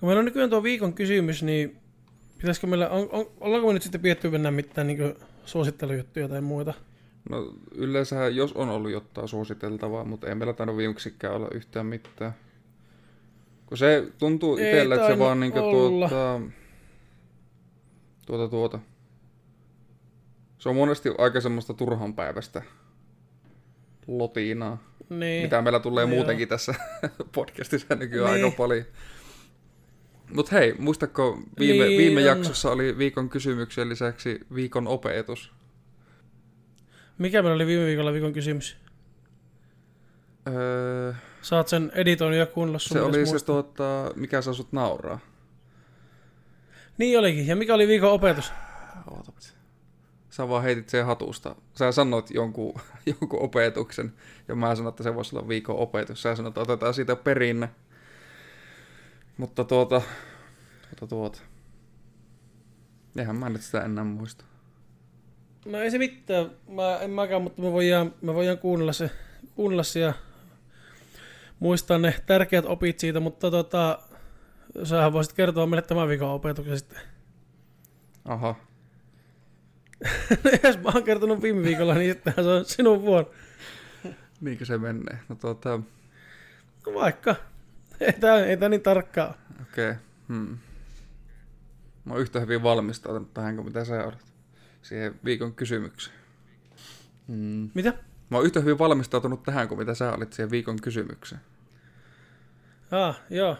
[0.00, 1.85] kun meillä on nykyään tuo viikon kysymys, niin
[2.38, 5.14] pitäisikö meillä, on, on, ollaanko me nyt sitten pietty mennä mitään niin
[5.44, 6.74] suosittelujuttuja tai muita?
[7.30, 12.32] No yleensä jos on ollut jotain suositeltavaa, mutta ei meillä tainnut viimeksikään olla yhtään mitään.
[13.66, 16.08] Kun se tuntuu itsellä, että se vaan niinku olla.
[16.08, 16.40] tuota,
[18.26, 18.78] tuota, tuota.
[20.58, 22.62] Se on monesti aika semmoista turhanpäiväistä
[24.06, 24.78] lotiinaa,
[25.10, 25.42] Niin.
[25.42, 26.14] mitä meillä tulee Joo.
[26.14, 26.74] muutenkin tässä
[27.34, 28.44] podcastissa nykyään Niin.
[28.44, 28.84] aika paljon.
[30.34, 35.52] Mutta hei, muistatko viime, Niin viime jaksossa oli viikon kysymyksen lisäksi viikon opetus?
[37.18, 38.76] Mikä meillä oli viime viikolla viikon kysymys?
[40.48, 41.12] Öö,
[41.42, 45.18] Saat sen editoinnin ja kuunnella sun se oli se, tuota, mikä saa sut nauraa.
[46.98, 47.46] Niin olikin.
[47.46, 48.52] Ja mikä oli viikon opetus?
[49.10, 49.56] Ootapas.
[50.30, 51.56] Sä vaan heitit sen hatusta.
[51.74, 52.74] Sä sanoit jonkun,
[53.20, 54.12] jonkun opetuksen,
[54.48, 56.22] ja mä sanoin, että se voisi olla viikon opetus.
[56.22, 57.68] Sä sanoit, että otetaan siitä perinne.
[59.36, 60.02] Mutta tuota,
[60.90, 61.40] tuota, tuota.
[63.18, 64.44] Eihän mä nyt sitä enää muista.
[65.64, 66.50] No ei se mitään.
[66.68, 69.10] Mä, en mäkään, mutta me voidaan, me voidaan kuunnella, se,
[69.54, 70.12] kuunnella se ja
[71.60, 73.98] muistaa ne tärkeät opit siitä, mutta tota,
[74.84, 76.98] sähän voisit kertoa meille tämän viikon opetuksen sitten.
[78.24, 78.54] Aha.
[80.64, 83.30] Jos mä oon kertonut viime viikolla, niin sittenhän se on sinun vuoro.
[84.40, 85.18] Niinkö se menee?
[85.28, 85.36] No
[86.86, 87.36] No vaikka.
[88.00, 89.34] Ei tää, ei tää niin tarkkaa.
[89.62, 89.90] okei.
[89.90, 90.02] Okay.
[90.28, 90.58] Hmm.
[92.04, 94.24] Mä oon yhtä hyvin valmistautunut tähän kuin mitä sä olet.
[94.82, 96.16] Siihen viikon kysymykseen.
[97.28, 97.70] Hmm.
[97.74, 97.90] Mitä?
[98.30, 101.40] Mä oon yhtä hyvin valmistautunut tähän kuin mitä sä olit siihen viikon kysymykseen.
[102.90, 103.56] Ah, joo.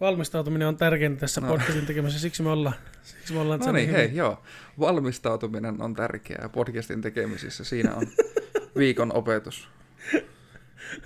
[0.00, 1.48] Valmistautuminen on tärkeintä tässä No.
[1.48, 4.42] podcastin tekemisessä, siksi me ollaan, siksi me ollaan No niin, hyvin- hei, joo.
[4.80, 7.64] Valmistautuminen on tärkeää podcastin tekemisissä.
[7.64, 8.06] Siinä on
[8.78, 9.68] viikon opetus.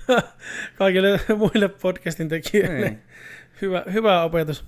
[0.79, 2.87] kaikille muille podcastin tekijöille.
[2.89, 3.03] Niin.
[3.63, 4.65] Hyvä, hyvä opetus.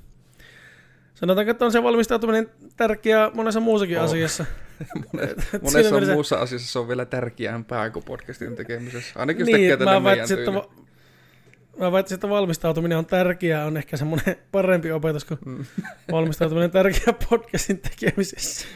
[1.15, 4.05] Sanotaanko, että on se valmistautuminen tärkeää monessa muussakin On.
[4.05, 4.45] asiassa.
[5.13, 9.21] Mones, Et siinä monessa mielessä- muussa asiassa se on vielä tärkeämpää kuin podcastin tekemisessä.
[9.21, 10.71] Ainakin jos Niin, tekee tänne mä väittäisin, että, va-
[11.79, 15.65] mä väittäisin, että valmistautuminen on tärkeää, on ehkä semmoinen parempi opetus kuin Mm.
[16.13, 18.67] valmistautuminen tärkeää podcastin tekemisessä.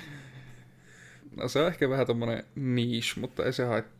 [1.36, 3.97] No se on ehkä vähän tommonen niche, mutta ei se haittaa.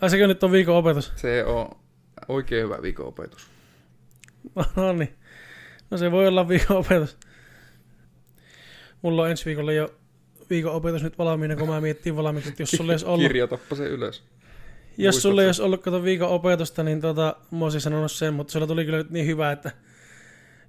[0.00, 1.12] Ai sekö nyt on viikon opetus?
[1.16, 1.68] Se on
[2.28, 3.46] oikein hyvä viikon opetus.
[4.76, 5.14] No niin.
[5.90, 7.16] No se voi olla viikon opetus.
[9.02, 9.94] Mulla on ensi viikolla jo
[10.50, 13.76] viikon opetus nyt valmiina, kun mä miettii valmiiksi, että jos sulla ei olisi ollut, Kirjoitappa
[13.76, 14.22] se ylös.
[14.98, 18.52] jos sulla ei olisi ollut kato viikon opetusta, niin tota, mä olisin sanonut sen, mutta
[18.52, 19.70] sulla tuli kyllä nyt niin hyvä, että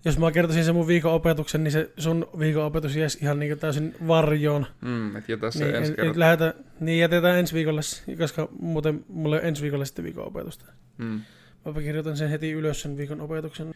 [0.06, 3.60] jos mä kertoisin sen mun viikon opetuksen, niin se sun viikon opetus jäisi ihan niin
[3.60, 4.66] täysin varjoon.
[4.82, 7.82] Mm, et jätä se Niin, ensi en, lähetä, niin jätetään ensi viikolle,
[8.18, 10.66] koska muuten mulla ole ensi viikolla sitten viikon opetusta.
[10.98, 11.22] Mm.
[11.66, 13.74] Mä kirjoitan sen heti ylös sen viikon opetuksen.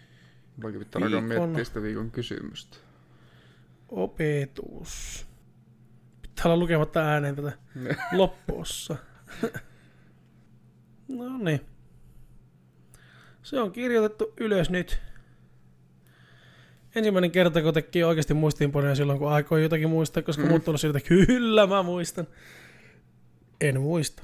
[0.64, 2.78] Vaikka pitää alkaa miettiä sitä viikon kysymystä.
[3.90, 5.26] Opetus.
[6.36, 7.52] täällä lukematta ääneen tätä
[8.12, 8.96] loppuossa.
[11.08, 11.62] no niin.
[13.44, 15.09] Se on kirjoitettu ylös nyt.
[16.96, 20.50] Ensimmäinen kerta, kun teki oikeasti muistiinpanoja silloin, kun aikoi jotakin muistaa, koska mm.
[20.50, 22.28] muut siltä, kyllä mä muistan.
[23.62, 24.24] En muista.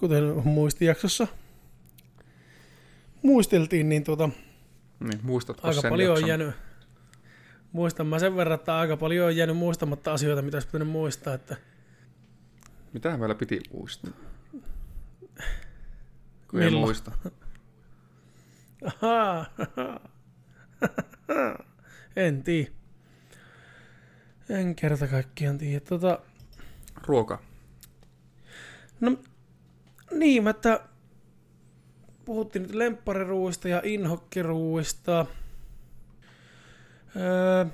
[0.00, 1.26] Kuten muistijaksossa
[3.22, 4.30] muisteltiin, niin tuota,
[5.00, 6.24] Niin, muistatko aika sen paljon jakson?
[6.24, 6.54] on jäänyt,
[7.72, 11.34] muistan mä sen verran, että aika paljon on jäänyt muistamatta asioita, mitä olisi pitänyt muistaa,
[11.34, 11.56] että
[12.92, 14.10] Mitä meillä piti muistaa?
[16.50, 16.84] Kun Milloin?
[16.84, 17.12] muista.
[19.02, 19.46] Ahaa.
[22.16, 22.70] en tiedä.
[24.48, 25.80] En kerta kaikkiaan tiedä.
[25.80, 26.18] Tota,
[27.06, 27.42] Ruoka.
[29.00, 29.16] no
[30.12, 30.80] niin, mä että
[32.24, 35.26] puhuttiin nyt lemppariruuista ja inhokkiruuista.
[37.16, 37.64] Öö,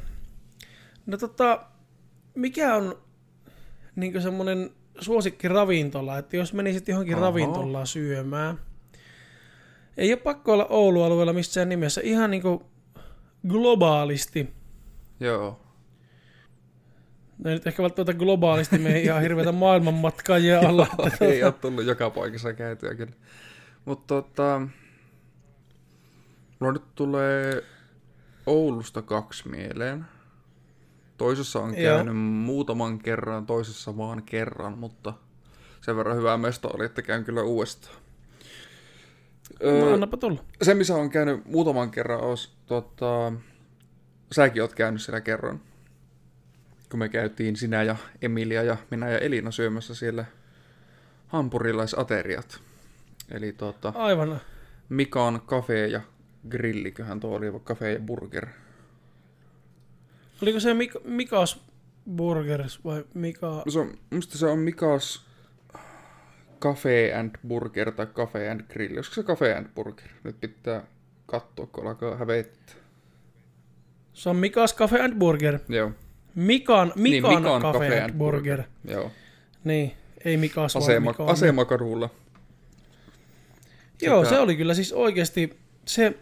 [1.07, 1.67] no tota,
[2.35, 2.99] mikä on
[3.97, 4.71] niinku semmonen
[5.01, 7.25] suosikkiravintola, että jos menisit johonkin Oho.
[7.25, 8.61] ravintolaan syömään,
[9.97, 12.72] ei ole pakko olla Oulu-alueella missään nimessä, ihan niinku
[13.49, 14.55] globaalisti.
[15.21, 15.61] Joo.
[17.39, 20.87] No ei nyt ehkä välttämättä globaalisti, me ei ihan hirveätä maailmanmatkaajia alla.
[21.07, 23.13] että ei ole tullut joka paikassa käytyä kyllä.
[23.85, 24.61] Mutta tota,
[26.59, 27.63] mulla nyt tulee
[28.47, 30.05] Oulusta kaksi mieleen.
[31.19, 31.97] Toisessa on Joo.
[31.97, 35.15] käynyt muutaman kerran, toisessa vaan kerran, mutta
[35.81, 38.02] sen verran hyvää mesto oli, että käyn kyllä uudestaan.
[39.65, 40.45] Öö, annapa tulla.
[40.63, 43.33] se, missä on käynyt muutaman kerran, olisi, tota,
[44.33, 45.61] säkin oot käynyt siellä kerran,
[46.91, 50.25] kun me käytiin sinä ja Emilia ja minä ja Elina syömässä siellä
[51.27, 52.61] hampurilaisateriat.
[53.31, 54.41] Eli tota, Aivan.
[54.89, 56.01] Mikan kafe ja
[56.49, 58.47] grilliköhän tuo oli, kafe ja burger.
[60.43, 61.65] Oliko se Mik- Mikas
[62.17, 63.63] Burgers vai Mika?
[63.67, 65.27] No Se on, musta se on Mikas
[66.63, 68.97] Cafe and Burger tai Cafe and Grill.
[68.97, 70.09] Olisiko se Cafe and Burger?
[70.25, 70.83] Nyt pitää
[71.27, 72.75] katsoa, kun alkaa hävettää.
[74.13, 75.59] Se on Mikas Cafe and Burger.
[75.69, 75.93] Joo,
[76.35, 78.63] Mikan, Mikan, Niin, Mikan Cafe, and Burger.
[78.85, 79.11] joo.
[79.65, 79.93] Niin,
[80.25, 81.29] ei Mikas vaan Asema, Mikan.
[81.29, 82.11] asemakadulla.
[84.03, 86.15] Joo, Tota- se oli kyllä siis oikeasti se,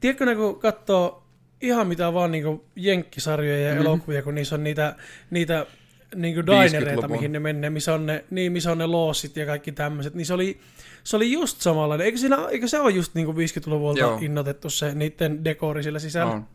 [0.00, 1.22] tiedätkö ne kun katsoo
[1.60, 3.80] ihan mitä vaan niinku jenkkisarjoja ja Mhm.
[3.86, 4.96] elokuvia, kun niissä on niitä,
[5.30, 5.66] niitä
[6.14, 7.10] niinku dinereita, 50-luvun.
[7.16, 10.26] mihin ne menee, missä on ne, niin, missä on ne loosit ja kaikki tämmöiset, niin
[10.26, 10.60] se oli,
[11.04, 12.04] se oli just samanlainen.
[12.04, 14.18] Eikö, siinä, eikö se ole just niinku 50-luvulta Joo.
[14.20, 16.32] innotettu se niiden dekori sillä sisällä?
[16.32, 16.46] On.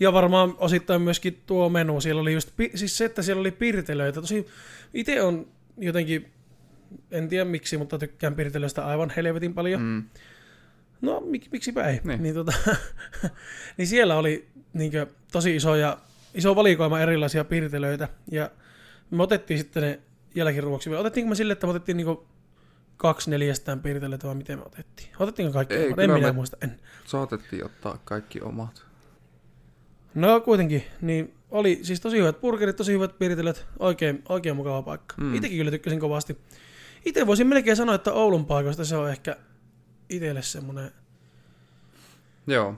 [0.00, 4.20] Ja varmaan osittain myöskin tuo menu, siellä oli just, siis se, että siellä oli pirtelöitä.
[4.20, 4.46] Tosi,
[4.94, 5.46] itse on
[5.78, 6.32] jotenkin,
[7.10, 9.80] en tiedä miksi, mutta tykkään pirtelöistä aivan helvetin paljon.
[9.82, 10.04] Mm.
[11.00, 12.00] No mik, miksipä ei.
[12.04, 12.22] Niin.
[12.22, 12.52] Niin, tota,
[13.76, 15.98] niin siellä oli niinkö, tosi iso, ja,
[16.36, 18.08] iso valikoima erilaisia pirtelöitä.
[18.30, 18.50] Ja
[19.10, 20.00] me otettiin sitten ne
[20.34, 20.90] jälkiruoksi.
[20.90, 22.26] Me otettiinko me sille, että me otettiin niinku
[22.96, 25.08] kaksi neljästään pirtelöitä vai miten me otettiin?
[25.18, 25.74] Otettiinko kaikki?
[25.74, 25.98] Ei, omat?
[25.98, 26.56] en minä muista.
[26.62, 26.80] En.
[27.04, 28.86] Saatettiin ottaa kaikki omat.
[30.14, 35.14] No kuitenkin, niin oli siis tosi hyvät burgerit, tosi hyvät pirtelöt, oikein, oikein mukava paikka.
[35.18, 35.34] Mm.
[35.34, 36.38] Itsekin kyllä tykkäsin kovasti.
[37.04, 39.36] Itse voisin melkein sanoa, että Oulun paikoista se on ehkä
[40.08, 40.90] itselle semmoinen,
[42.46, 42.74] Joo.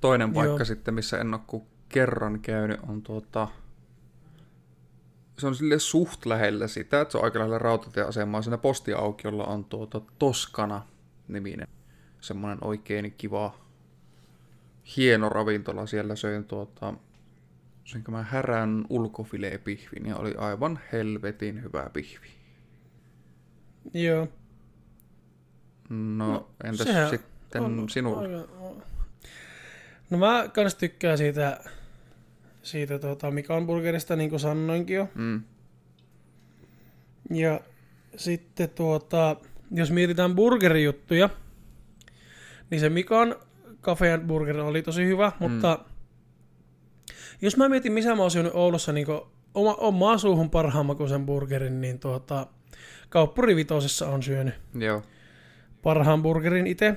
[0.00, 0.64] Toinen paikka Joo.
[0.64, 1.40] sitten, missä en ole
[1.88, 3.48] kerran käynyt, on tuota...
[5.38, 8.42] Se on sille suht lähellä sitä, että se on aika lähellä rautatieasemaa.
[8.42, 11.68] Siinä postiaukiolla on tuota Toskana-niminen.
[12.20, 13.54] Semmoinen oikein kiva,
[14.96, 15.86] hieno ravintola.
[15.86, 16.94] Siellä söin tuota...
[17.84, 22.26] Söinkö mä härän ulkofilepihvin ja oli aivan helvetin hyvä pihvi.
[23.94, 24.28] joo.
[25.88, 28.20] No, No, entäs sitten on sinulla?
[28.20, 28.84] aika-
[30.10, 31.60] No mä kans tykkään siitä,
[32.70, 35.08] siitä tota Mikan burgerista, niin kuin sanoinkin jo.
[35.14, 35.42] Mm.
[37.30, 37.60] Ja
[38.16, 39.36] sitten tuota,
[39.70, 41.30] jos mietitään burgerijuttuja,
[42.70, 43.36] niin se Mikan
[43.82, 45.50] Cafe Burger oli tosi hyvä, Mm.
[45.52, 45.78] mutta
[47.42, 49.06] jos mä mietin, missä mä oon syönyt Oulussa niin
[49.54, 52.46] oma, omaa suuhun parhaanmakuisen burgerin, niin tuota,
[53.08, 55.02] Kauppuri Vitosessa on syönyt Joo.
[55.82, 56.94] parhaan burgerin itse.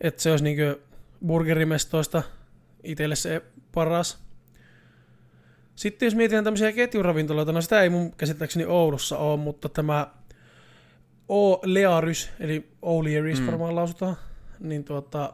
[0.00, 0.80] Että se olisi niinku
[1.26, 2.22] burgerimestoista
[2.84, 3.42] itselle se
[3.72, 4.22] paras.
[5.74, 10.06] Sitten jos mietitään tämmöisiä ketjuravintoloita, no sitä ei mun käsittääkseni Oulussa ole, mutta tämä
[11.28, 13.40] O Learys, eli O'Learys Mm.
[13.40, 13.46] mm.
[13.46, 14.16] varmaan lausutaan,
[14.60, 15.32] niin tuota,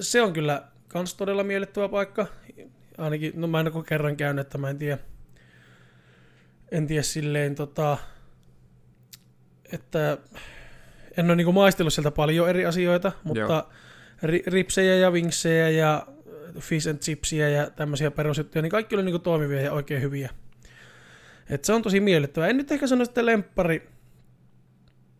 [0.00, 2.26] se on kyllä kans todella miellyttävä paikka.
[2.98, 4.98] Ainakin, no mä en ole kerran käynyt, että mä en tiedä,
[6.72, 7.98] en tiedä silleen tota,
[9.72, 10.18] että
[11.16, 13.66] en ole niinku maistellut sieltä paljon eri asioita, mutta
[14.22, 16.06] ri, ripsejä ja vinksejä ja
[16.60, 20.30] fish and chipsiä ja tämmöisiä perusjuttuja, niin kaikki oli niinku toimivia ja oikein hyviä.
[21.50, 22.48] Et se on tosi miellyttävää.
[22.48, 23.88] En nyt ehkä sano sitten lemppari,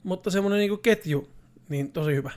[0.02, 1.30] mutta semmoinen niinku ketju,
[1.68, 2.30] niin tosi hyvä.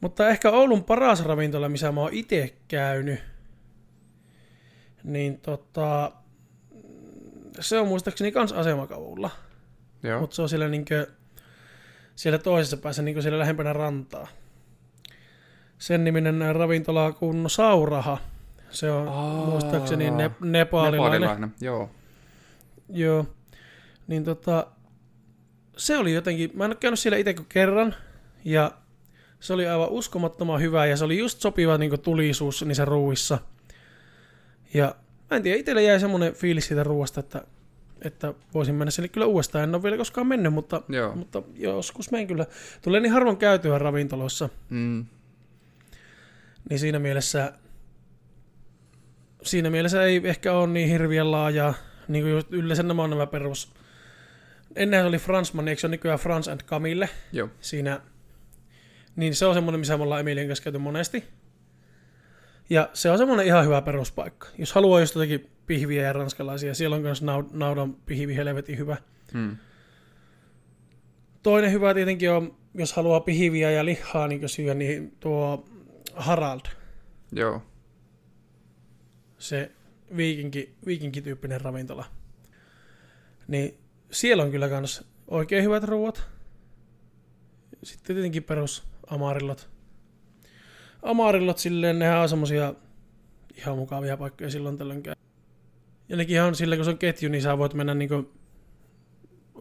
[0.00, 3.20] Mutta ehkä Oulun paras ravintola, missä mä oon itse käynyt,
[5.04, 6.12] niin tota,
[7.60, 9.30] se on muistaakseni kans asemakavulla.
[10.20, 11.06] Mutta se on siellä, niinkö,
[12.14, 14.28] siellä toisessa päässä niinkö siellä lähempänä rantaa.
[15.78, 18.18] Sen niminen ravintola kuin Sauraha.
[18.70, 21.20] Se on Aa, muistaakseni ne, nepalilainen.
[21.20, 21.90] Nepalilainen, joo.
[22.88, 23.26] Joo.
[24.06, 24.66] Niin tota,
[25.76, 27.94] se oli jotenkin, mä en ole käynyt siellä itse kuin kerran,
[28.44, 28.70] ja
[29.40, 33.38] se oli aivan uskomattoman hyvä, ja se oli just sopiva niin tulisuus niissä ruuissa.
[34.74, 34.94] Ja
[35.30, 37.42] mä en tiedä, itselle jäi semmoinen fiilis siitä ruoasta, että,
[38.02, 39.64] että voisin mennä sinne kyllä uudestaan.
[39.64, 41.16] En ole vielä koskaan mennyt, mutta, Joo.
[41.16, 42.46] mutta joskus menen kyllä.
[42.82, 45.06] Tulee niin harvoin käytyä ravintoloissa, Mm.
[46.70, 47.52] Niin siinä mielessä,
[49.42, 51.74] siinä mielessä ei ehkä ole niin hirveän laajaa,
[52.08, 53.72] niin kuin just yleensä nämä on nämä perus.
[54.76, 57.48] Ennen oli Fransman, eikö se ole nykyään France and Camille Joo.
[57.60, 58.00] siinä.
[59.16, 61.24] Niin se on semmoinen, missä me ollaan Emilien kanssa käyty monesti.
[62.70, 64.48] Ja se on semmoinen ihan hyvä peruspaikka.
[64.58, 68.96] Jos haluaa just jotakin pihviä ja ranskalaisia, siellä on myös naudan pihvi helvetin hyvä.
[69.34, 69.56] Mm.
[71.42, 75.64] Toinen hyvä tietenkin on, jos haluaa pihviä ja lihaa niin syödä, niin tuo
[76.16, 76.60] Harald.
[77.32, 77.62] Joo.
[79.38, 79.72] se
[80.16, 82.04] viikinki, viikinkityyppinen ravintola.
[83.48, 83.78] Niin
[84.10, 86.28] siellä on kyllä kans oikein hyvät ruoat.
[87.82, 89.68] Sitten tietenkin perus amarillot.
[91.02, 92.74] Amarillot silleen, nehän on semmosia
[93.56, 95.14] ihan mukavia paikkoja silloin tällöin käy.
[96.08, 98.32] Ja nekin on silleen, kun se on ketju, niin sä voit mennä niinku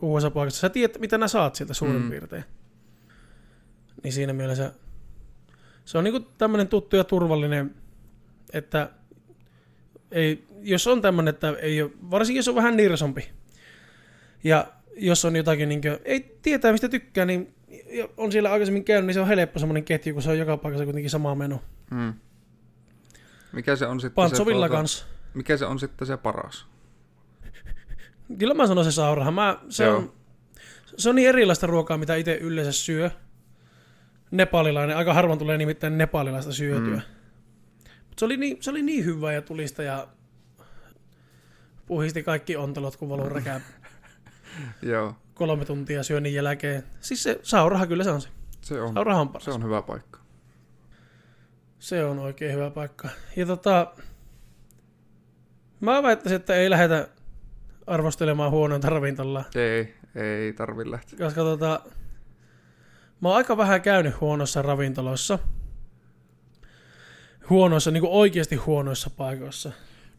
[0.01, 0.59] uudessa paikassa.
[0.59, 2.09] Sä tiedät, mitä nää saat sieltä suurin mm.
[2.09, 2.43] piirtein.
[4.03, 4.73] Niin siinä mielessä
[5.85, 7.75] se on niinku tämmönen tuttu ja turvallinen,
[8.53, 8.89] että
[10.11, 13.29] ei, jos on tämmöinen, että ei ole, varsinkin jos on vähän nirsompi,
[14.43, 14.67] ja
[14.97, 17.55] jos on jotakin, niin kuin, ei tietää mistä tykkää, niin
[18.17, 20.83] on siellä aikaisemmin käynyt, niin se on helppo semmoinen ketju, kun se on joka paikassa
[20.83, 21.61] kuitenkin sama menu.
[21.91, 22.13] Mm.
[23.51, 25.05] Mikä se on sitten Pantsovilla se, tuota, kanssa.
[25.33, 26.65] mikä se on sitten se paras?
[28.37, 29.31] Kyllä mä sanon se sauraha.
[29.31, 29.97] Mä, se, Joo.
[29.97, 30.13] on,
[30.97, 33.11] se on niin erilaista ruokaa, mitä itse yleensä syö.
[34.31, 36.95] Nepalilainen, aika harvoin tulee nimittäin nepalilaista syötyä.
[36.95, 37.01] Mm.
[38.07, 40.07] Mut se, oli niin, se oli niin hyvä ja tulista ja
[41.85, 43.61] puhisti kaikki ontelot, kun valuu räkää
[44.81, 45.15] Joo.
[45.33, 46.83] kolme tuntia syönnin jälkeen.
[46.99, 48.29] Siis se sauraha kyllä se on se.
[48.61, 49.45] Se on, Sauraha on paras.
[49.45, 50.19] se on hyvä paikka.
[51.79, 53.09] Se on oikein hyvä paikka.
[53.35, 53.93] Ja tota,
[55.79, 57.07] mä väittäisin, että ei lähdetä
[57.87, 59.43] arvostelemaan huonointa ravintolaa.
[59.55, 61.19] Ei, ei tarvi lähteä.
[61.19, 61.81] Koska tota,
[63.21, 65.39] mä oon aika vähän käynyt huonoissa ravintoloissa.
[67.49, 69.71] Huonoissa, niin kuin oikeasti huonoissa paikoissa.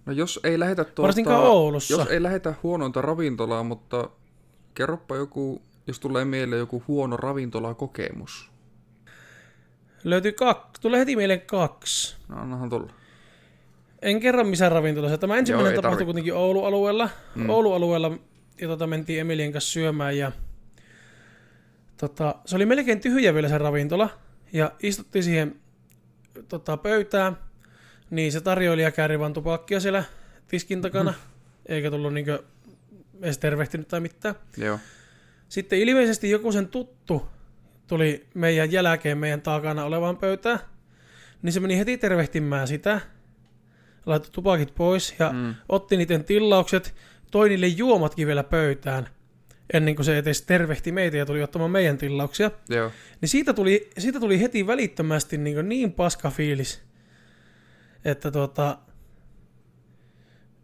[0.06, 1.94] No jos ei lähetä tuota, Varsinkaan Oulussa.
[1.94, 4.10] Jos ei lähetä huonointa ravintolaa, mutta
[4.74, 8.50] kerropa joku, jos tulee mieleen joku huono ravintolakokemus.
[10.04, 12.16] Löytyy kaksi, tulee heti mieleen kaksi.
[12.28, 12.92] No annahan tulla.
[14.02, 15.18] En kerro missä ravintolassa.
[15.18, 16.04] Tämä ensimmäinen ei tapahtui tarvi.
[16.04, 17.08] kuitenkin Oulu-alueella.
[17.34, 17.42] Mm.
[17.42, 17.50] Mm.
[17.50, 18.18] Oulu-alueella
[18.60, 20.32] ja tota, mentiin Emilien kanssa syömään ja
[21.96, 24.08] tota, se oli melkein tyhjä vielä se ravintola
[24.52, 25.56] ja istuttiin siihen
[26.48, 27.36] tota, pöytään,
[28.10, 30.04] niin se tarjoilija kääri vaan tupakkia siellä
[30.48, 31.16] tiskin takana, Mm.
[31.66, 32.42] eikä tullut niinkö
[33.22, 34.34] edes tervehtinyt tai mitään.
[34.56, 34.78] Joo.
[35.48, 37.26] Sitten ilmeisesti joku sen tuttu
[37.86, 40.58] tuli meidän jälkeen meidän takana olevaan pöytään,
[41.42, 43.00] niin se meni heti tervehtimään sitä,
[44.06, 45.54] laittoi tupakit pois ja Mm.
[45.68, 46.94] otti niiden tilaukset,
[47.30, 49.08] toi niille juomatkin vielä pöytään,
[49.72, 52.50] ennen kuin se edes tervehti meitä ja tuli ottamaan meidän tilauksia.
[52.68, 52.90] Joo.
[53.20, 56.82] Niin siitä tuli, siitä tuli heti välittömästi niin, niin paska fiilis,
[58.04, 58.78] että tuota,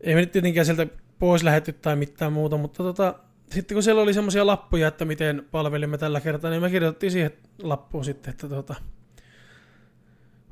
[0.00, 0.86] ei me nyt tietenkään sieltä
[1.18, 3.14] pois lähetty tai mitään muuta, mutta tota,
[3.50, 7.30] sitten kun siellä oli semmoisia lappuja, että miten palvelimme tällä kertaa, niin me kirjoitettiin siihen
[7.62, 8.74] lappuun sitten, että tuota,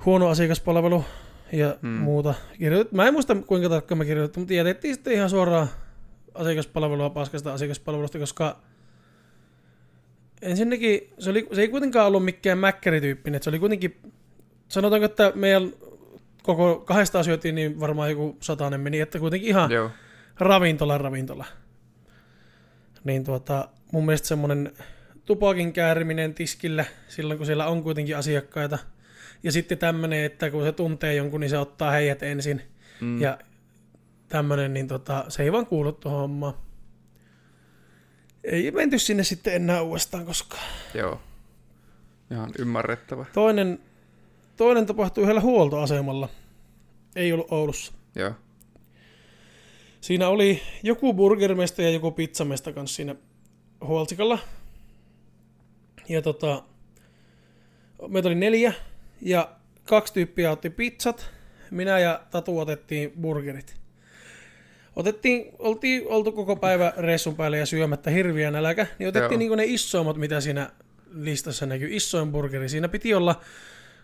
[0.05, 1.05] huono asiakaspalvelu
[1.53, 1.91] ja Hmm.
[1.91, 2.01] hmm.
[2.01, 2.35] muuta.
[2.59, 5.69] Kirjoitet, mä en muista kuinka tarkkaan me kirjoitettiin, mutta jätettiin sitten ihan suoraan
[6.41, 8.61] asiakaspalvelua paskasta asiakaspalvelusta, koska
[10.43, 14.01] ensinnäkin se, oli, se ei kuitenkaan ollut mikään mäkkärityyppinen, se oli kuitenkin,
[14.69, 15.73] sanotaanko, että meidän
[16.43, 19.91] koko kahdesta syötiin, niin varmaan joku satainen meni, että kuitenkin ihan Joo.
[20.39, 21.45] ravintola ravintola.
[23.05, 24.73] Niin tuota, mun mielestä semmoinen
[25.25, 28.79] tupakin kääriminen tiskille silloin, kun siellä on kuitenkin asiakkaita.
[29.43, 32.63] Ja sitten tämmöinen, että kun se tuntee jonkun, niin se ottaa heidät ensin.
[33.01, 33.21] Mm.
[33.21, 33.39] Ja
[34.31, 36.55] tämmöinen, niin tota, se ei vaan kuulu tuohon hommaan.
[38.45, 40.63] Ei menty sinne sitten enää uudestaan koskaan.
[40.95, 41.21] Joo.
[42.31, 43.25] Ihan ymmärrettävä.
[43.33, 43.79] Toinen,
[44.57, 46.29] toinen tapahtui yhdellä huoltoasemalla.
[47.17, 47.93] Ei ollut Oulussa.
[48.15, 48.33] Joo.
[50.01, 53.15] Siinä oli joku burgerimesta ja joku pizzamesta kanssa siinä
[53.85, 54.39] huoltsikalla.
[56.09, 56.63] Ja tota,
[58.09, 58.73] meitä oli neljä
[59.23, 61.31] ja kaksi tyyppiä otti pizzat.
[61.71, 63.80] Minä ja Tatu otettiin burgerit.
[64.97, 69.65] Otettiin, oltiin oltu koko päivä reissun päälle ja syömättä hirviä nälkä, niin otettiin niinku ne
[69.65, 70.71] isoimmat, mitä siinä
[71.15, 71.89] listassa näkyy.
[71.93, 72.69] Isoin burgeri.
[72.69, 73.41] Siinä piti olla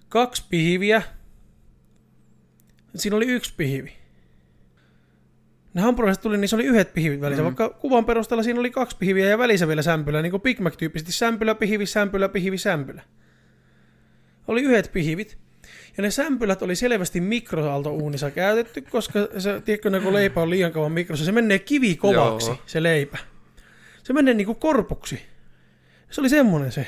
[0.09, 1.03] kaksi pihviä.
[2.97, 3.93] Siinä oli yksi pihvi.
[5.74, 7.45] Ne hampurilaset tuli, niin se oli yhdet pihvit välissä, mm.
[7.45, 11.12] vaikka kuvan perusteella siinä oli kaksi pihviä ja välissä vielä sämpylä, niin kuin Big Mac-tyyppisesti
[11.12, 13.03] sämpylä, pihvi, sämpylä, pihvi, sämpylä.
[14.49, 15.39] Oli yhdet pihvit.
[15.97, 20.72] Ja ne sämpylät oli selvästi mikroaaltouunissa käytetty, koska se, tiedätkö, ne, kun leipä on liian
[20.72, 22.59] kauan mikrossa, se menee kivikovaksi, Joo.
[22.66, 23.18] se leipä.
[24.03, 25.22] Se menee niinku korpuksi.
[26.11, 26.86] Se oli semmonen se.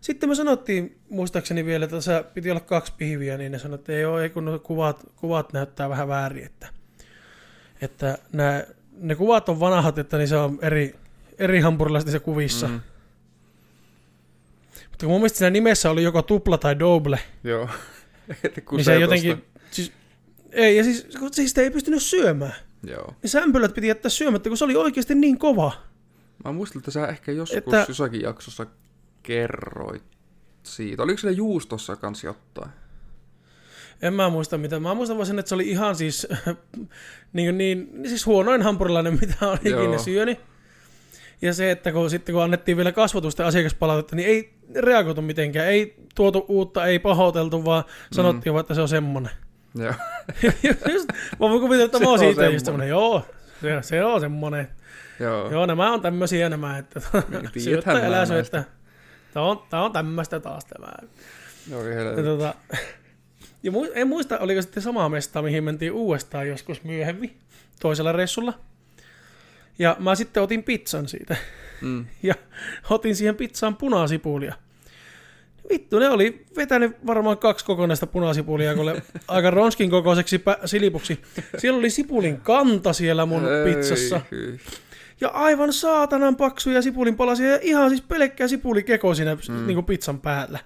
[0.00, 3.92] Sitten me sanottiin, muistaakseni vielä, että tässä piti olla kaksi pihviä, niin ne sanoi, että
[3.92, 6.68] ei ole, ei kun kuvat, kuvat näyttää vähän väärin, että,
[7.80, 10.94] että nämä, ne kuvat on vanhat, että niin se on eri,
[11.38, 12.68] eri hampurilaisissa kuvissa.
[12.68, 12.72] Mm.
[12.72, 12.80] Mm.
[14.96, 17.68] Mutta kun mun mielestä siinä nimessä oli joko tupla tai double, Joo.
[18.72, 19.92] Niin se jotenkin, siis,
[20.52, 22.54] ei, ja siis, kun siis sitä ei pystynyt syömään.
[22.86, 23.14] Joo.
[23.22, 25.72] Ne sämpylät piti jättää syömättä, kun se oli oikeasti niin kova.
[26.44, 28.66] Mä muistan, että sä ehkä joskus Että- jossakin jaksossa
[29.22, 30.02] kerroit
[30.62, 31.02] siitä.
[31.02, 32.70] Oliko se juustossa kanssa jotain?
[34.02, 34.80] En mä muista mitä.
[34.80, 36.26] Mä muistan vaan sen, että se oli ihan siis,
[37.32, 40.38] niin, niin, siis huonoin hampurilainen, mitä on ikinä syönyt.
[41.42, 45.66] Ja se, että kun, sitten kun annettiin vielä kasvatusta ja asiakaspalautetta, niin ei reagoitu mitenkään.
[45.66, 49.32] Ei tuotu uutta, ei pahoiteltu, vaan sanottiin vaan, että se on semmonen.
[49.74, 49.94] Joo.
[50.92, 53.26] just, mä voin kuvitella, että Se mä oon on siitä just semmonen, joo,
[53.60, 54.68] se, se on semmonen.
[55.20, 55.50] Joo.
[55.50, 57.00] Joo, nämä on tämmösiä nämä, että
[57.58, 58.64] syöttä elää syöttä.
[59.34, 60.92] Tää on, tää on tämmöistä taas tämä.
[61.70, 62.54] Joo, Ja, tota,
[63.62, 67.36] ja mu- en muista, oliko sitten sama mesta, mihin mentiin uudestaan joskus myöhemmin,
[67.80, 68.54] toisella reissulla.
[69.78, 71.36] Ja mä sitten otin pizzan siitä.
[71.80, 72.06] Mm.
[72.22, 72.34] Ja
[72.90, 74.54] otin siihen pizzaan punasipulia.
[75.70, 81.20] Vittu, ne oli vetänyt varmaan kaksi kokonaista punasipulia, kun aika ronskin kokoiseksi pä- silipuksi.
[81.58, 84.20] Siellä oli sipulin kanta siellä mun Ei, pizzassa.
[84.30, 84.60] hyi.
[85.20, 89.66] Ja aivan saatanan paksuja sipulin palasia ja ihan siis pelkkää sipulikeko siinä mm.
[89.66, 90.58] niin pizzan päällä.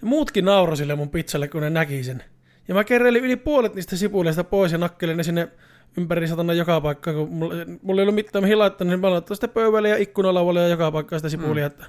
[0.00, 2.24] Ja muutkin nauroi sille mun pizzalle, kun ne näki sen.
[2.68, 5.48] Ja mä kerreilin yli puolet niistä sipuleista pois ja nakkelin ne sinne
[5.96, 9.34] ympäri satana joka paikkaan, kun mulla, mulla ei ollut mitään mihin laittaa, niin mä laittaa
[9.34, 11.64] sitä pöydälle ja ikkunalaualle ja joka paikkaan sitä sipulia.
[11.64, 11.66] Mm.
[11.66, 11.86] Että,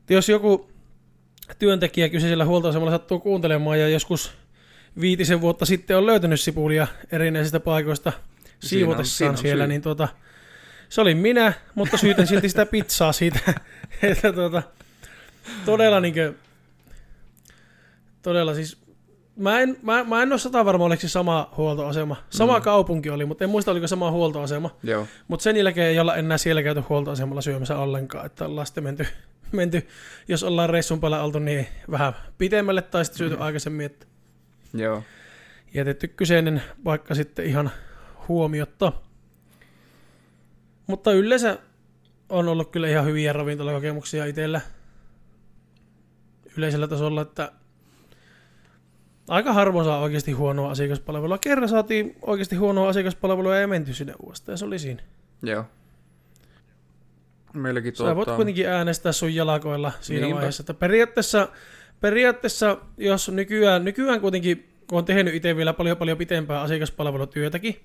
[0.00, 0.70] että jos joku
[1.58, 4.32] työntekijä kyseisellä huoltoasemalla sattuu kuuntelemaan ja joskus
[5.00, 8.12] viitisen vuotta sitten on löytänyt sipulia erinäisistä paikoista
[8.58, 9.68] siivotessaan siinä on siellä, syy.
[9.68, 10.08] niin tuota,
[10.88, 13.40] se oli minä, mutta syytän silti sitä pizzaa siitä,
[14.02, 14.62] että tuota,
[15.64, 16.34] todella niinkö,
[18.22, 18.85] todella siis,
[19.36, 22.16] mä en, mä, mä en ole sata varma, oliko se sama huoltoasema.
[22.30, 22.62] Sama mm.
[22.62, 24.70] kaupunki oli, mutta en muista, oliko sama huoltoasema.
[24.82, 25.06] Joo.
[25.28, 29.06] Mutta sen jälkeen ei olla enää siellä käyty huoltoasemalla syömässä ollenkaan, että ollaan sitten menty,
[29.52, 29.88] menty,
[30.28, 33.42] jos ollaan reissun päällä oltu, niin vähän pitemmälle tai sitten syöty mm.
[33.42, 34.06] aikaisemmin, että
[34.74, 35.02] Joo.
[35.74, 37.70] jätetty kyseinen paikka sitten ihan
[38.28, 38.92] huomiotta.
[40.86, 41.58] Mutta yleensä
[42.28, 44.60] on ollut kyllä ihan hyviä ravintolakokemuksia itsellä
[46.56, 47.52] yleisellä tasolla, että
[49.28, 51.38] aika harvoin saa oikeasti huonoa asiakaspalvelua.
[51.38, 55.02] Kerran saatiin oikeasti huonoa asiakaspalvelua ja menty sinne uudestaan ja se oli siinä.
[55.42, 55.64] Joo.
[57.52, 58.36] Meilläkin Sä voit tuota...
[58.36, 60.36] kuitenkin äänestää sun jalakoilla siinä Niinpä.
[60.36, 60.62] vaiheessa.
[60.62, 61.48] Että periaatteessa,
[62.00, 67.80] periaatteessa, jos nykyään, nykyään kuitenkin, kun on tehnyt itse vielä paljon paljon pitempää asiakaspalvelutyötäkin,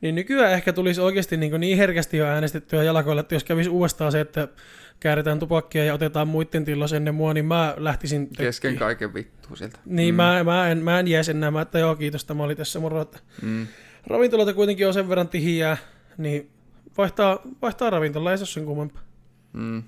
[0.00, 4.12] niin nykyään ehkä tulisi oikeasti niin, niin herkästi jo äänestettyä jalakoilla, että jos kävisi uudestaan
[4.12, 4.48] se, että
[5.00, 8.46] kääritään tupakkia ja otetaan muiden tilos ennen mua, niin mä lähtisin tökkiin.
[8.46, 9.78] Kesken kaiken vittu sieltä.
[9.84, 10.16] Niin mm.
[10.16, 13.00] mä, mä, en, mä en jäisi enää, mä, että joo kiitos, tämä oli tässä moro,
[13.00, 13.66] että Mm.
[14.06, 15.76] ravintoloita kuitenkin on sen verran tihiää,
[16.18, 16.50] niin
[16.98, 19.02] vaihtaa, vaihtaa ravintola, ei se ole sen kummempaa.
[19.52, 19.82] Mm.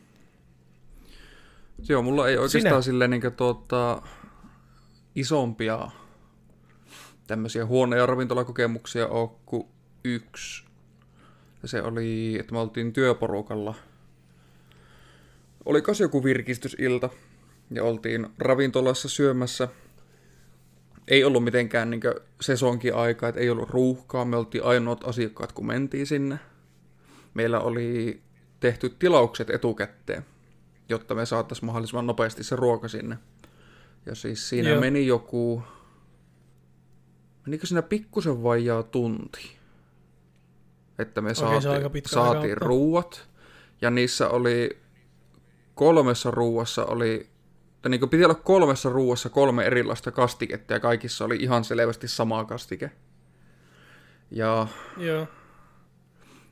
[1.88, 2.92] Joo, mulla ei oikeastaan Sinä.
[2.92, 4.02] silleen niin tuota,
[5.14, 5.88] isompia
[7.26, 9.66] tämmöisiä huoneja ravintolakokemuksia ole kuin
[10.04, 10.64] yksi.
[11.62, 13.74] Ja se oli, että me oltiin työporukalla.
[15.64, 17.10] Oli kas joku virkistysilta
[17.70, 19.68] ja oltiin ravintolassa syömässä.
[21.08, 22.00] Ei ollut mitenkään niin
[22.40, 24.24] sesonkin aikaa, että ei ollut ruuhkaa.
[24.24, 26.38] Me oltiin ainoat asiakkaat, kun mentiin sinne.
[27.34, 28.22] Meillä oli
[28.60, 30.26] tehty tilaukset etukäteen,
[30.88, 33.18] jotta me saataisiin mahdollisimman nopeasti se ruoka sinne.
[34.06, 34.68] Ja siis siinä.
[34.68, 34.80] Joo.
[34.80, 35.62] meni joku...
[37.46, 39.61] Menikö siinä pikkusen vajaa tunti?
[40.98, 43.28] Että me se on saati, aika pitkä aika saatiin ruuat.
[43.80, 44.82] Ja niissä oli...
[45.74, 47.32] Kolmessa ruuassa oli
[47.82, 52.44] tai niin piti olla kolmessa ruuassa kolme erilaista kastiketta ja kaikissa oli ihan selvästi sama
[52.44, 52.90] kastike.
[54.30, 54.66] Ja
[54.96, 55.26] Joo.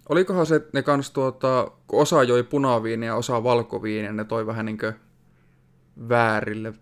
[0.09, 4.47] olikohan se, että ne kans tuota, kun osa joi punaviiniä ja osa valkoviiniä, ne toi
[4.47, 4.93] vähän niinkö
[6.09, 6.73] väärille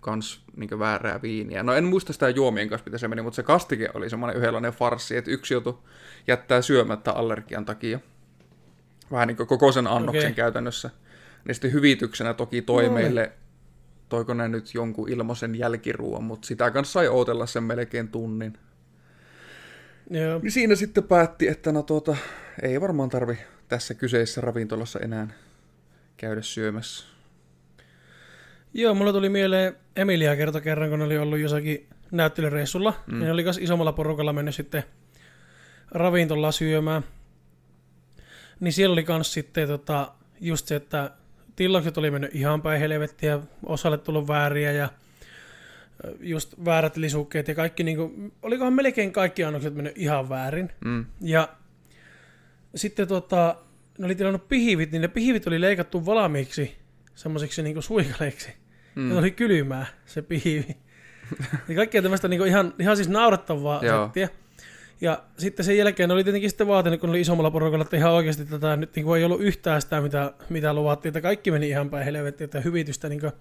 [0.00, 1.62] kans niinkö väärää viiniä.
[1.62, 4.72] No en muista sitä juomien kanssa, mitä se meni, mutta se kastike oli semmoinen yhdenlainen
[4.72, 5.78] farssi, että yksi joutui
[6.26, 8.00] jättää syömättä allergian takia.
[9.10, 10.34] Vähän niin kuin koko sen annoksen Okei.
[10.34, 10.90] käytännössä.
[11.44, 13.02] Niin sitten hyvityksenä toki toi No niin.
[13.02, 13.32] meille,
[14.08, 18.58] toiko ne nyt jonkun ilmoisen jälkiruuan, mutta sitä kanssa sai ootella sen melkein tunnin.
[20.10, 20.38] Joo.
[20.42, 22.16] Niin siinä sitten päätti, että no tuota,
[22.62, 23.38] ei varmaan tarvi
[23.68, 25.28] tässä kyseisessä ravintolassa enää
[26.16, 27.06] käydä syömässä.
[28.74, 32.94] Joo, mulla tuli mieleen Emilia kerta kerran, kun oli ollut jossakin näyttelyreissulla.
[33.06, 33.20] Mm.
[33.20, 34.84] Ja ne oli myös isommalla porukalla mennyt sitten
[35.90, 37.02] ravintolaan syömään.
[38.60, 41.10] Niin siellä oli kans sitten tota, just se, että
[41.56, 44.88] tilaukset oli mennyt ihan päin helvettiä, osalle tullut vääriä ja
[46.20, 50.70] just väärät lisukkeet ja kaikki, niinku, olikohan melkein kaikki annokset mennyt ihan väärin.
[50.84, 51.06] Mm.
[51.20, 51.48] Ja
[52.74, 53.56] sitten tota,
[53.98, 56.76] ne oli tilannut pihivit, niin ne pihivit oli leikattu valmiiksi
[57.14, 58.59] semmoisiksi niinku suikaleiksi.
[58.94, 59.08] Mm.
[59.08, 60.76] Ne oli kylmää, se pihivi.
[61.68, 64.04] ja kaikkea tämmöistä niinku ihan, ihan siis naurettavaa Joo.
[64.04, 64.28] settiä.
[65.00, 68.44] Ja sitten sen jälkeen oli tietenkin sitten vaatinut, kun oli isommalla porukalla, että ihan oikeasti
[68.44, 72.04] tätä nyt niin ei ollut yhtään sitä, mitä, mitä luvattiin, että kaikki meni ihan päin
[72.04, 73.32] helvettiin, että hyvitystä, niin kuin,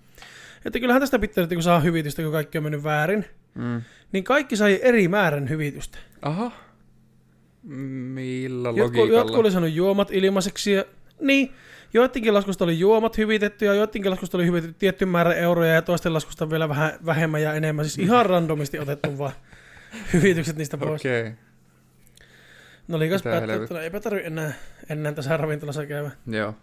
[0.65, 3.25] että kyllähän tästä pitää nyt kun saa hyvitystä, kun kaikki on mennyt väärin,
[3.55, 3.81] Mm.
[4.11, 5.97] niin kaikki sai eri määrän hyvitystä.
[6.21, 6.51] Aha.
[7.63, 9.13] Millä Jotkut, logiikalla?
[9.19, 10.71] jotkut oli saanut juomat ilmaiseksi.
[10.71, 10.85] Ja,
[11.22, 11.53] niin,
[11.93, 16.13] joidenkin laskusta oli juomat hyvitetty ja joidenkin laskusta oli hyvitetty tietty määrä euroja ja toisten
[16.13, 17.86] laskusta vielä vähän vähemmän ja enemmän.
[17.86, 19.34] Siis ihan randomisti otettu vaan
[20.13, 21.01] hyvitykset niistä pois.
[21.01, 21.20] Okay.
[21.22, 21.32] Okei,
[22.88, 24.53] No oli kas Mitä päättynyt, helvet- että no eipä tarvi enää,
[24.89, 26.11] enää tässä ravintolassa käydä.
[26.28, 26.55] joo.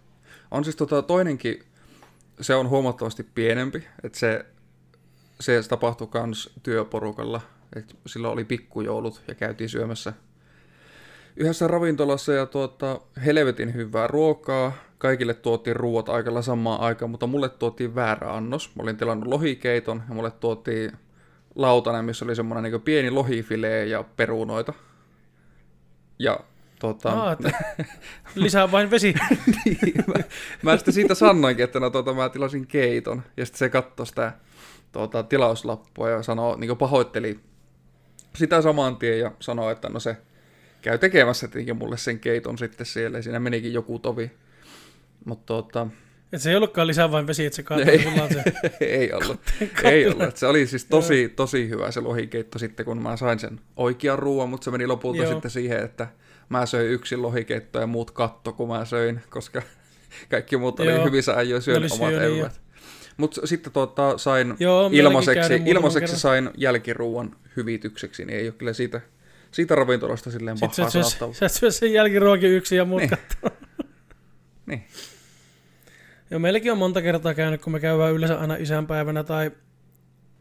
[0.51, 1.63] On siis tota toinenkin,
[2.41, 4.45] se on huomattavasti pienempi, että se,
[5.39, 7.41] se tapahtui kans työporukalla,
[7.75, 10.13] että silloin oli pikkujoulut ja käytiin syömässä
[11.37, 14.73] yhdessä ravintolassa ja tuota, helvetin hyvää ruokaa.
[14.97, 18.75] Kaikille tuotiin ruuat aikalla samaan aikaan, mutta mulle tuotiin väärä annos.
[18.75, 20.91] Mä olin tilannut lohikeiton ja mulle tuotiin
[21.55, 24.73] lautanen, missä oli semmoinen niin pieni lohifilee ja perunoita.
[26.19, 26.39] Ja
[26.79, 27.51] tuota, Aa, että
[28.35, 29.13] lisää vain vesi.
[29.65, 30.13] niin, mä,
[30.61, 33.23] mä sitten siitä sanoinkin, että no tuota, mä tilasin keiton.
[33.37, 34.33] Ja sitten se katsoi sitä
[34.91, 37.39] tuota, tilauslappua ja sanoi, niin pahoitteli
[38.35, 40.17] sitä saman tien ja sanoi, että no se
[40.81, 43.17] käy tekemässä tietenkin mulle sen keiton sitten siellä.
[43.17, 44.31] Ja siinä menikin joku tovi.
[45.25, 45.87] Mutta tuota,
[46.33, 47.99] Et se ei ollutkaan lisää vain vesi, että se kaatui Ei.
[48.33, 48.43] se.
[48.85, 49.39] ei ollut.
[49.83, 50.37] ei ollut.
[50.37, 54.49] Se oli siis tosi, tosi hyvä se lohikeitto sitten, kun mä sain sen oikean ruoan,
[54.49, 55.31] mutta se meni lopulta Joo.
[55.31, 56.07] sitten siihen, että
[56.49, 59.61] mä söin yksin lohikeittoa ja muut katto, kun mä söin, koska
[60.31, 61.05] kaikki muut oli Joo.
[61.05, 62.61] hyvissä ajoin oli omat eväät.
[63.17, 66.19] Mutta sitten tuota, sain Joo, ilmaiseksi, ilmaiseksi kerran.
[66.19, 69.01] sain jälkiruuan hyvitykseksi, niin ei ole kyllä siitä,
[69.51, 71.33] siitä ravintolasta silleen Sitten pahaa sä, sanottavaa.
[71.33, 73.11] sä syö sen jälkiruokin yksin ja muut Niin.
[74.65, 74.83] Niin.
[76.31, 79.51] Joo, meilläkin on monta kertaa käynyt, kun me käydään yleensä aina isänpäivänä tai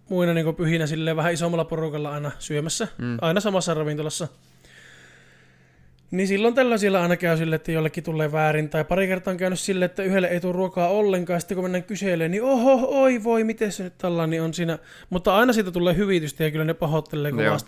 [0.08, 3.18] muina niin pyhinä silleen vähän isommalla porukalla aina syömässä, Mm.
[3.20, 4.28] aina samassa ravintolassa.
[6.10, 9.36] Niin silloin tällä siellä aina käy silleen, että jollekin tulee väärin, tai pari kertaa on
[9.38, 13.24] käynyt silleen, että yhdelle ei tule ruokaa ollenkaan, sitten kun mennään kyselemään, niin oho, oi
[13.24, 14.78] voi, miten se nyt tällainen on siinä.
[15.10, 17.58] Mutta aina siitä tulee hyvitystä ja kyllä ne pahoittelee Joo.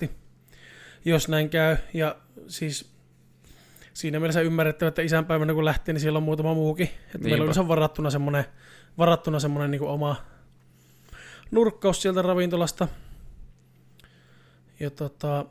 [1.04, 1.76] Jos näin käy.
[1.94, 2.16] Ja
[2.46, 2.92] siis
[3.94, 6.90] siinä mielessä ymmärrettävä, että isänpäivänä kun lähtee, niin siellä on muutama muukin.
[7.14, 8.44] Että meillä on varattuna semmoinen,
[8.98, 10.16] varattuna semmoinen niin oma
[11.50, 12.88] nurkkaus sieltä ravintolasta.
[14.80, 15.44] Ja tota,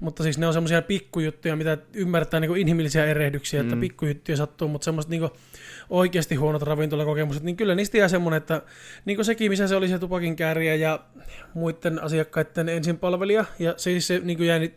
[0.00, 3.68] mutta siis ne on semmoisia pikkujuttuja, mitä ymmärtää niin inhimillisiä erehdyksiä, mm.
[3.68, 5.28] että pikkujuttuja sattuu, mutta semmoiset niin
[5.90, 8.62] oikeasti huonot ravintolakokemukset, niin kyllä niistä jää semmoinen, että
[9.04, 11.00] niin sekin, missä se oli se tupakin kääriä ja
[11.54, 14.72] muiden asiakkaiden ensin palvelija, ja siis se niin jäi,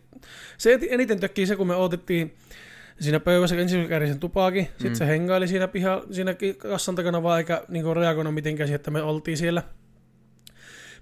[0.58, 2.36] se eniten tökkii se, kun me odotettiin
[3.00, 4.96] siinä pöydässä ensin kääri sen tupakin, sitten Mm.
[4.96, 9.02] se hengaili siinä, piha, siinä kassan takana vaan, eikä niin reagoinut mitenkään siihen, että me
[9.02, 9.64] oltiin siellä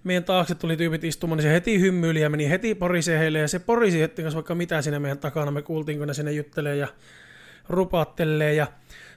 [0.04, 3.48] meidän taakse tuli tyypit istumaan, niin se heti hymyili ja meni heti porisee heille, ja
[3.48, 6.76] se porisi heti kanssa vaikka mitä siinä meidän takana, me kuultiin, kun ne sinne juttelee
[6.76, 6.88] ja
[7.70, 8.68] rupaattelee, ja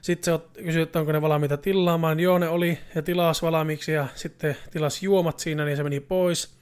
[0.01, 4.07] sitten se kysyi, että onko ne valmiita tilaamaan, joo ne oli, ja tilas valmiiksi, ja
[4.15, 6.55] sitten tilas juomat siinä, niin se meni pois,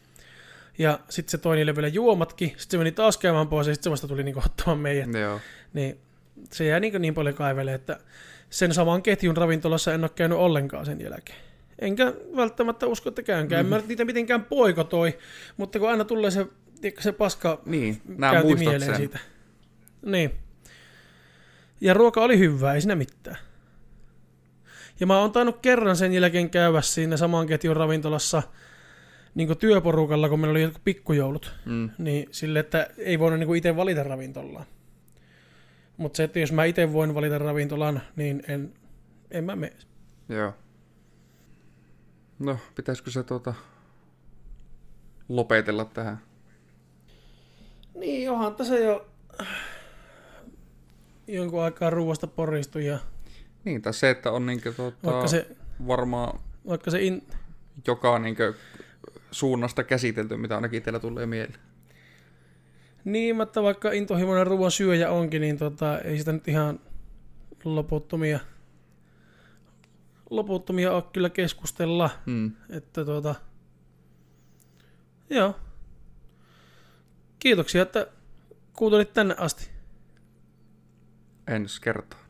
[0.77, 3.84] ja sitten se toi niille vielä juomatkin, sitten se meni taas käymään pois, ja sitten
[3.84, 5.39] se vasta tuli niinku ottamaan meidät, Joo.
[5.73, 5.98] niin
[6.52, 7.99] se jää niin, niin paljon kaivele, että
[8.49, 11.51] sen saman ketjun ravintolassa en ole käynyt ollenkaan sen jälkeen.
[11.82, 13.66] Enkä välttämättä usko, että käynkään.
[13.66, 13.74] Mm.
[13.74, 15.18] En mä niitä mitenkään poikotoi,
[15.58, 16.45] mutta kun aina tulee se,
[16.99, 18.95] se paska Niin, käynti mieleen sen.
[18.95, 19.20] siitä.
[20.06, 20.32] Niin.
[21.82, 23.38] Ja ruoka oli hyvää, ei siinä mitään.
[24.99, 28.44] Ja mä oon tainnut kerran sen jälkeen käydä siinä saman ketjun ravintolassa
[29.36, 31.53] niin työporukalla, kun meillä oli jotkut pikkujoulut.
[31.66, 31.90] Mm.
[31.98, 34.66] Niin sille, että ei voinut niin itse valita ravintolaa.
[35.98, 38.74] Mutta se, että jos mä itse voin valita ravintolan, niin en,
[39.32, 39.74] en mä mene.
[40.30, 40.53] Joo.
[42.41, 43.53] No, pitäisikö se tuota
[45.30, 46.22] lopetella tähän?
[47.95, 49.07] Niin, onhan tässä jo
[51.27, 52.99] jonkun aikaa ruuasta poristu ja
[53.63, 55.47] Niin, tai se, että on niinkö tuota, vaikka se,
[55.88, 57.27] varmaan vaikka se in,
[57.88, 58.53] joka niinkö
[59.31, 61.59] suunnasta käsitelty, mitä ainakin itsellä tulee mieleen.
[63.03, 66.80] niin, että vaikka intohimoinen ruoan syöjä onkin, niin tota, ei sitä nyt ihan
[67.63, 68.39] loputtomia,
[70.32, 72.10] loputtomia ole kyllä keskustella.
[72.26, 72.52] Mm.
[72.70, 73.36] Että tuota,
[75.30, 75.56] joo.
[77.40, 78.08] Kiitoksia, että
[78.74, 79.70] kuuntelit tänne asti.
[81.48, 82.20] Ensi kertaa.